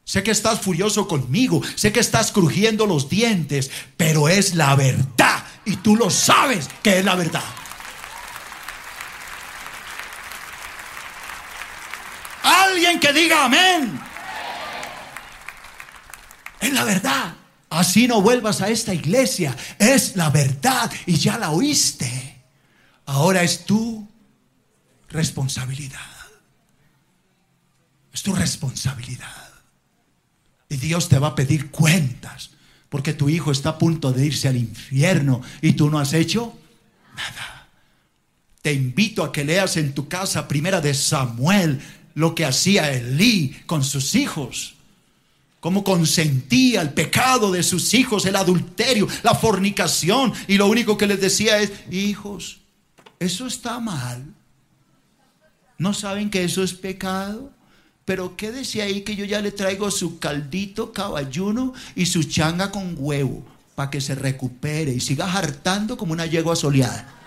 Sé 0.05 0.23
que 0.23 0.31
estás 0.31 0.61
furioso 0.61 1.07
conmigo, 1.07 1.61
sé 1.75 1.93
que 1.93 2.01
estás 2.01 2.33
crujiendo 2.33 2.87
los 2.87 3.09
dientes, 3.09 3.71
pero 3.97 4.29
es 4.29 4.55
la 4.55 4.75
verdad 4.75 5.45
y 5.65 5.77
tú 5.77 5.97
lo 5.97 6.11
sabes 6.11 6.69
que 6.83 6.99
es 6.99 7.05
la 7.05 7.15
verdad. 7.15 7.45
Alguien 12.43 12.99
que 12.99 13.13
diga 13.13 13.45
amén. 13.45 14.01
Es 16.61 16.73
la 16.73 16.85
verdad. 16.85 17.42
Así 17.73 18.07
no 18.07 18.21
vuelvas 18.21 18.61
a 18.61 18.69
esta 18.69 18.93
iglesia. 18.93 19.57
Es 19.79 20.15
la 20.15 20.29
verdad 20.29 20.93
y 21.07 21.17
ya 21.17 21.39
la 21.39 21.53
oíste. 21.53 22.45
Ahora 23.07 23.43
es 23.43 23.65
tu 23.65 24.07
responsabilidad. 25.09 25.99
Es 28.13 28.23
tu 28.23 28.35
responsabilidad. 28.35 29.49
Y 30.69 30.77
Dios 30.77 31.09
te 31.09 31.19
va 31.19 31.29
a 31.29 31.35
pedir 31.35 31.71
cuentas. 31.71 32.51
Porque 32.91 33.15
tu 33.15 33.31
hijo 33.31 33.51
está 33.51 33.71
a 33.71 33.79
punto 33.79 34.13
de 34.13 34.27
irse 34.27 34.49
al 34.49 34.59
infierno 34.59 35.41
y 35.63 35.73
tú 35.73 35.89
no 35.89 35.99
has 35.99 36.13
hecho 36.13 36.59
nada. 37.17 37.69
Te 38.61 38.75
invito 38.75 39.25
a 39.25 39.33
que 39.33 39.45
leas 39.45 39.79
en 39.79 39.95
tu 39.95 40.09
casa 40.09 40.47
primera 40.47 40.83
de 40.83 40.93
Samuel 40.93 41.81
lo 42.13 42.35
que 42.35 42.45
hacía 42.45 42.93
Elí 42.93 43.63
con 43.65 43.83
sus 43.83 44.15
hijos. 44.15 44.75
Cómo 45.63 45.85
consentía 45.85 46.83
el 46.83 46.93
pecado 46.93 47.53
de 47.53 47.63
sus 47.63 47.95
hijos, 47.95 48.27
el 48.27 48.35
adulterio, 48.35 49.07
la 49.23 49.33
fornicación. 49.33 50.33
Y 50.49 50.57
lo 50.57 50.67
único 50.67 50.99
que 50.99 51.07
les 51.07 51.21
decía 51.21 51.61
es, 51.61 51.71
hijos, 51.89 52.63
eso 53.21 53.47
está 53.47 53.79
mal. 53.79 54.25
¿No 55.79 55.95
saben 55.95 56.31
que 56.31 56.43
eso 56.43 56.65
es 56.65 56.73
pecado? 56.73 57.53
Pero 58.05 58.37
quédese 58.37 58.83
ahí 58.83 59.03
que 59.03 59.15
yo 59.15 59.25
ya 59.25 59.41
le 59.41 59.53
traigo 59.53 59.89
su 59.93 60.19
caldito 60.19 60.93
caballuno 60.93 61.75
y 61.95 62.07
su 62.07 62.25
changa 62.25 62.73
con 62.73 62.97
huevo 62.99 63.47
para 63.77 63.89
que 63.89 64.01
se 64.01 64.17
recupere 64.17 64.93
y 64.93 64.99
siga 64.99 65.33
hartando 65.33 65.97
como 65.97 66.13
una 66.13 66.27
yegua 66.27 66.57
soleada. 66.57 67.22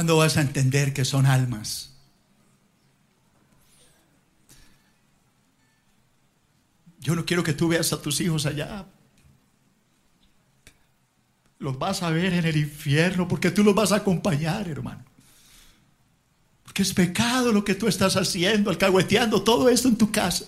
¿Cuándo 0.00 0.16
vas 0.16 0.38
a 0.38 0.40
entender 0.40 0.94
que 0.94 1.04
son 1.04 1.26
almas? 1.26 1.90
Yo 7.00 7.14
no 7.14 7.26
quiero 7.26 7.44
que 7.44 7.52
tú 7.52 7.68
veas 7.68 7.92
a 7.92 8.00
tus 8.00 8.18
hijos 8.22 8.46
allá. 8.46 8.86
Los 11.58 11.78
vas 11.78 12.02
a 12.02 12.08
ver 12.08 12.32
en 12.32 12.46
el 12.46 12.56
infierno 12.56 13.28
porque 13.28 13.50
tú 13.50 13.62
los 13.62 13.74
vas 13.74 13.92
a 13.92 13.96
acompañar, 13.96 14.66
hermano. 14.68 15.04
Porque 16.64 16.80
es 16.80 16.94
pecado 16.94 17.52
lo 17.52 17.62
que 17.62 17.74
tú 17.74 17.86
estás 17.86 18.16
haciendo, 18.16 18.70
alcahueteando 18.70 19.42
todo 19.42 19.68
esto 19.68 19.88
en 19.88 19.98
tu 19.98 20.10
casa. 20.10 20.46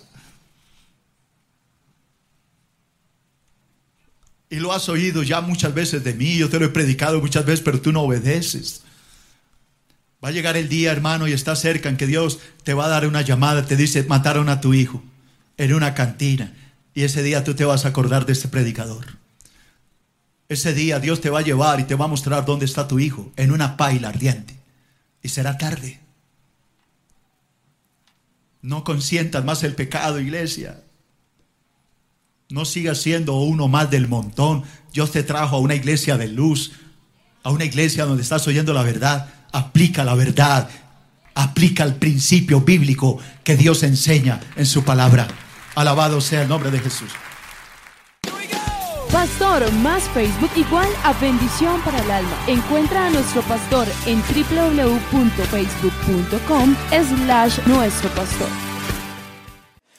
Y 4.49 4.61
lo 4.61 4.73
has 4.73 4.89
oído 4.89 5.23
ya 5.23 5.43
muchas 5.43 5.75
veces 5.75 6.03
de 6.03 6.15
mí, 6.15 6.39
yo 6.39 6.49
te 6.49 6.59
lo 6.59 6.65
he 6.65 6.71
predicado 6.71 7.21
muchas 7.21 7.45
veces, 7.45 7.63
pero 7.63 7.83
tú 7.83 7.93
no 7.93 8.01
obedeces. 8.01 8.85
Va 10.25 10.29
a 10.29 10.33
llegar 10.33 10.57
el 10.57 10.69
día, 10.69 10.93
hermano, 10.93 11.27
y 11.27 11.33
está 11.33 11.57
cerca 11.57 11.89
en 11.89 11.97
que 11.97 12.07
Dios 12.07 12.39
te 12.63 12.75
va 12.75 12.85
a 12.85 12.89
dar 12.89 13.07
una 13.07 13.23
llamada, 13.23 13.67
te 13.67 13.77
dice, 13.77 14.05
mataron 14.05 14.49
a 14.49 14.61
tu 14.61 14.73
hijo 14.75 15.03
en 15.57 15.75
una 15.75 15.95
cantina. 15.95 16.53
Y 16.95 17.03
ese 17.03 17.23
día 17.23 17.43
tú 17.43 17.55
te 17.55 17.65
vas 17.65 17.85
a 17.85 17.89
acordar 17.89 18.27
de 18.27 18.33
este 18.33 18.49
predicador. 18.49 19.19
Ese 20.49 20.75
día 20.75 21.01
Dios 21.01 21.21
te 21.21 21.31
va 21.31 21.41
a 21.41 21.43
llevar 21.43 21.81
y 21.81 21.85
te 21.85 21.95
va 21.95 22.05
a 22.05 22.09
mostrar 22.09 22.45
dónde 22.45 22.67
está 22.67 22.87
tu 22.87 23.01
hijo, 23.01 23.33
en 23.37 23.51
una 23.51 23.77
paila 23.77 24.09
ardiente. 24.09 24.55
Y 25.23 25.29
será 25.29 25.57
tarde. 25.57 26.01
No 28.61 28.85
consientas 28.85 29.45
más 29.45 29.65
el 29.65 29.75
pecado, 29.75 30.21
iglesia. 30.21 30.83
No 32.49 32.65
sigas 32.65 33.01
siendo 33.01 33.37
uno 33.37 33.67
más 33.67 33.91
del 33.91 34.09
montón. 34.09 34.63
Dios 34.93 35.11
te 35.11 35.23
trajo 35.23 35.57
a 35.57 35.61
una 35.61 35.75
iglesia 35.75 36.19
de 36.19 36.29
luz, 36.29 36.73
a 37.43 37.51
una 37.51 37.65
iglesia 37.65 38.05
donde 38.05 38.23
estás 38.23 38.47
oyendo 38.47 38.73
la 38.73 38.83
verdad. 38.83 39.33
Aplica 39.53 40.05
la 40.05 40.15
verdad, 40.15 40.69
aplica 41.35 41.85
el 41.85 41.95
principio 41.95 42.63
bíblico 42.63 43.19
que 43.45 43.57
Dios 43.57 43.83
enseña 43.83 44.41
en 44.57 44.67
su 44.67 44.85
palabra. 44.85 45.29
Alabado 45.75 46.21
sea 46.21 46.43
el 46.43 46.49
nombre 46.49 46.71
de 46.71 46.81
Jesús. 46.81 47.11
Pastor 49.13 49.71
más 49.75 50.03
Facebook 50.15 50.51
igual 50.57 50.89
a 51.05 51.13
bendición 51.13 51.81
para 51.83 52.03
el 52.03 52.11
alma. 52.11 52.45
Encuentra 52.47 53.07
a 53.07 53.11
nuestro 53.11 53.43
pastor 53.43 53.87
en 54.07 54.23
www.facebook.com 54.23 56.77
slash 57.27 57.59
nuestro 57.67 58.09
pastor. 58.11 58.49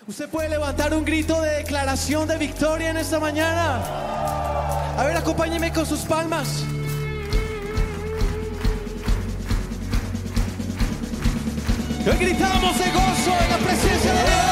Usted 0.08 0.28
puede 0.30 0.50
levantar 0.50 0.96
un 0.96 1.06
grito 1.06 1.40
de 1.42 1.58
declaración 1.58 2.28
de 2.28 2.38
victoria 2.38 2.90
en 2.90 2.98
esta 2.98 3.20
mañana. 3.20 3.84
A 4.98 5.04
ver, 5.06 5.16
acompáñeme 5.16 5.72
con 5.72 5.86
sus 5.86 6.00
palmas. 6.00 6.66
Gritamos 12.12 12.78
de 12.78 12.92
gozo 12.92 13.32
en 13.44 13.50
la 13.50 13.58
presencia 13.58 14.14
de 14.14 14.20
Dios. 14.20 14.44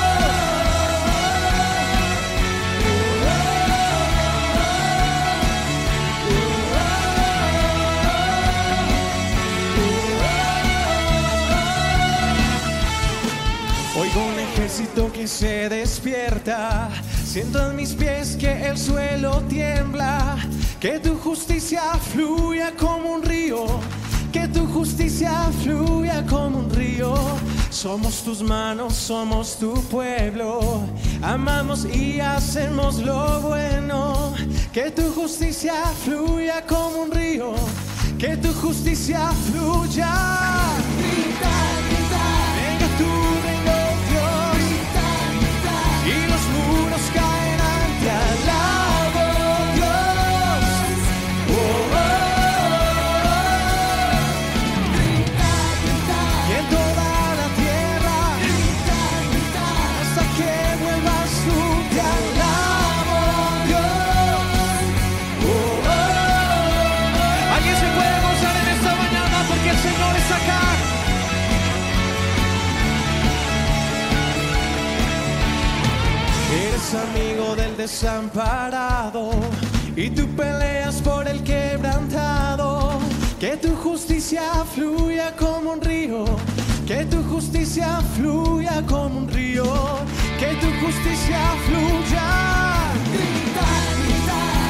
Oigo 14.00 14.26
un 14.26 14.40
ejército 14.40 15.12
que 15.12 15.28
se 15.28 15.70
despierta, 15.70 16.90
siento 17.26 17.70
en 17.70 17.76
mis 17.76 17.94
pies 17.94 18.38
que 18.38 18.68
el 18.68 18.78
suelo 18.78 19.42
tiembla, 19.50 20.38
que 20.80 21.00
tu 21.00 21.18
justicia 21.18 21.82
fluya 22.14 22.74
como 22.78 23.14
un 23.14 23.22
río, 23.22 23.66
que 24.32 24.48
tu 24.48 24.66
justicia 24.68 25.32
fluya 25.64 26.26
como 26.26 26.60
un 26.60 26.70
río. 26.70 27.14
Somos 27.70 28.24
tus 28.24 28.42
manos, 28.42 28.94
somos 28.94 29.58
tu 29.58 29.74
pueblo, 29.90 30.84
amamos 31.22 31.86
y 31.86 32.20
hacemos 32.20 33.00
lo 33.00 33.42
bueno, 33.42 34.34
que 34.74 34.92
tu 34.92 35.12
justicia 35.14 35.74
fluya 36.04 36.66
como 36.68 37.04
un 37.04 37.12
río, 37.12 37.54
que 38.18 38.38
tu 38.38 38.54
justicia 38.54 39.30
fluya. 39.52 41.21
Desamparado 77.82 79.32
y 79.96 80.12
tú 80.12 80.28
peleas 80.36 81.02
por 81.02 81.28
el 81.28 81.42
quebrantado. 81.44 83.00
Que 83.40 83.58
tu 83.58 83.76
justicia 83.76 84.44
fluya 84.76 85.36
como 85.36 85.72
un 85.72 85.82
río, 85.82 86.26
que 86.86 87.06
tu 87.06 87.24
justicia 87.24 88.00
fluya 88.16 88.84
como 88.88 89.18
un 89.22 89.28
río, 89.28 89.66
que 90.40 90.50
tu 90.62 90.70
justicia 90.86 91.42
fluya. 91.66 92.28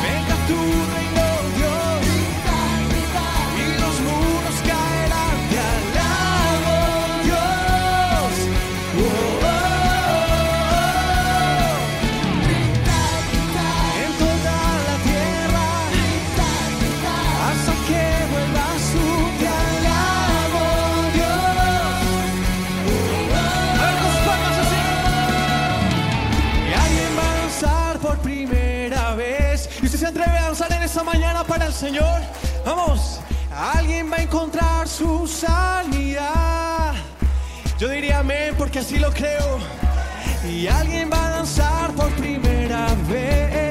Venga 0.05 0.35
tu 0.47 1.00
esta 30.91 31.03
mañana 31.05 31.45
para 31.45 31.67
el 31.67 31.73
Señor. 31.73 32.19
Vamos, 32.65 33.21
alguien 33.49 34.11
va 34.11 34.17
a 34.17 34.23
encontrar 34.23 34.89
su 34.89 35.25
sanidad. 35.25 36.93
Yo 37.79 37.87
diría 37.87 38.19
amén 38.19 38.55
porque 38.57 38.79
así 38.79 38.99
lo 38.99 39.09
creo. 39.13 39.57
Y 40.45 40.67
alguien 40.67 41.09
va 41.09 41.27
a 41.27 41.29
danzar 41.29 41.91
por 41.91 42.09
primera 42.15 42.87
vez. 43.07 43.70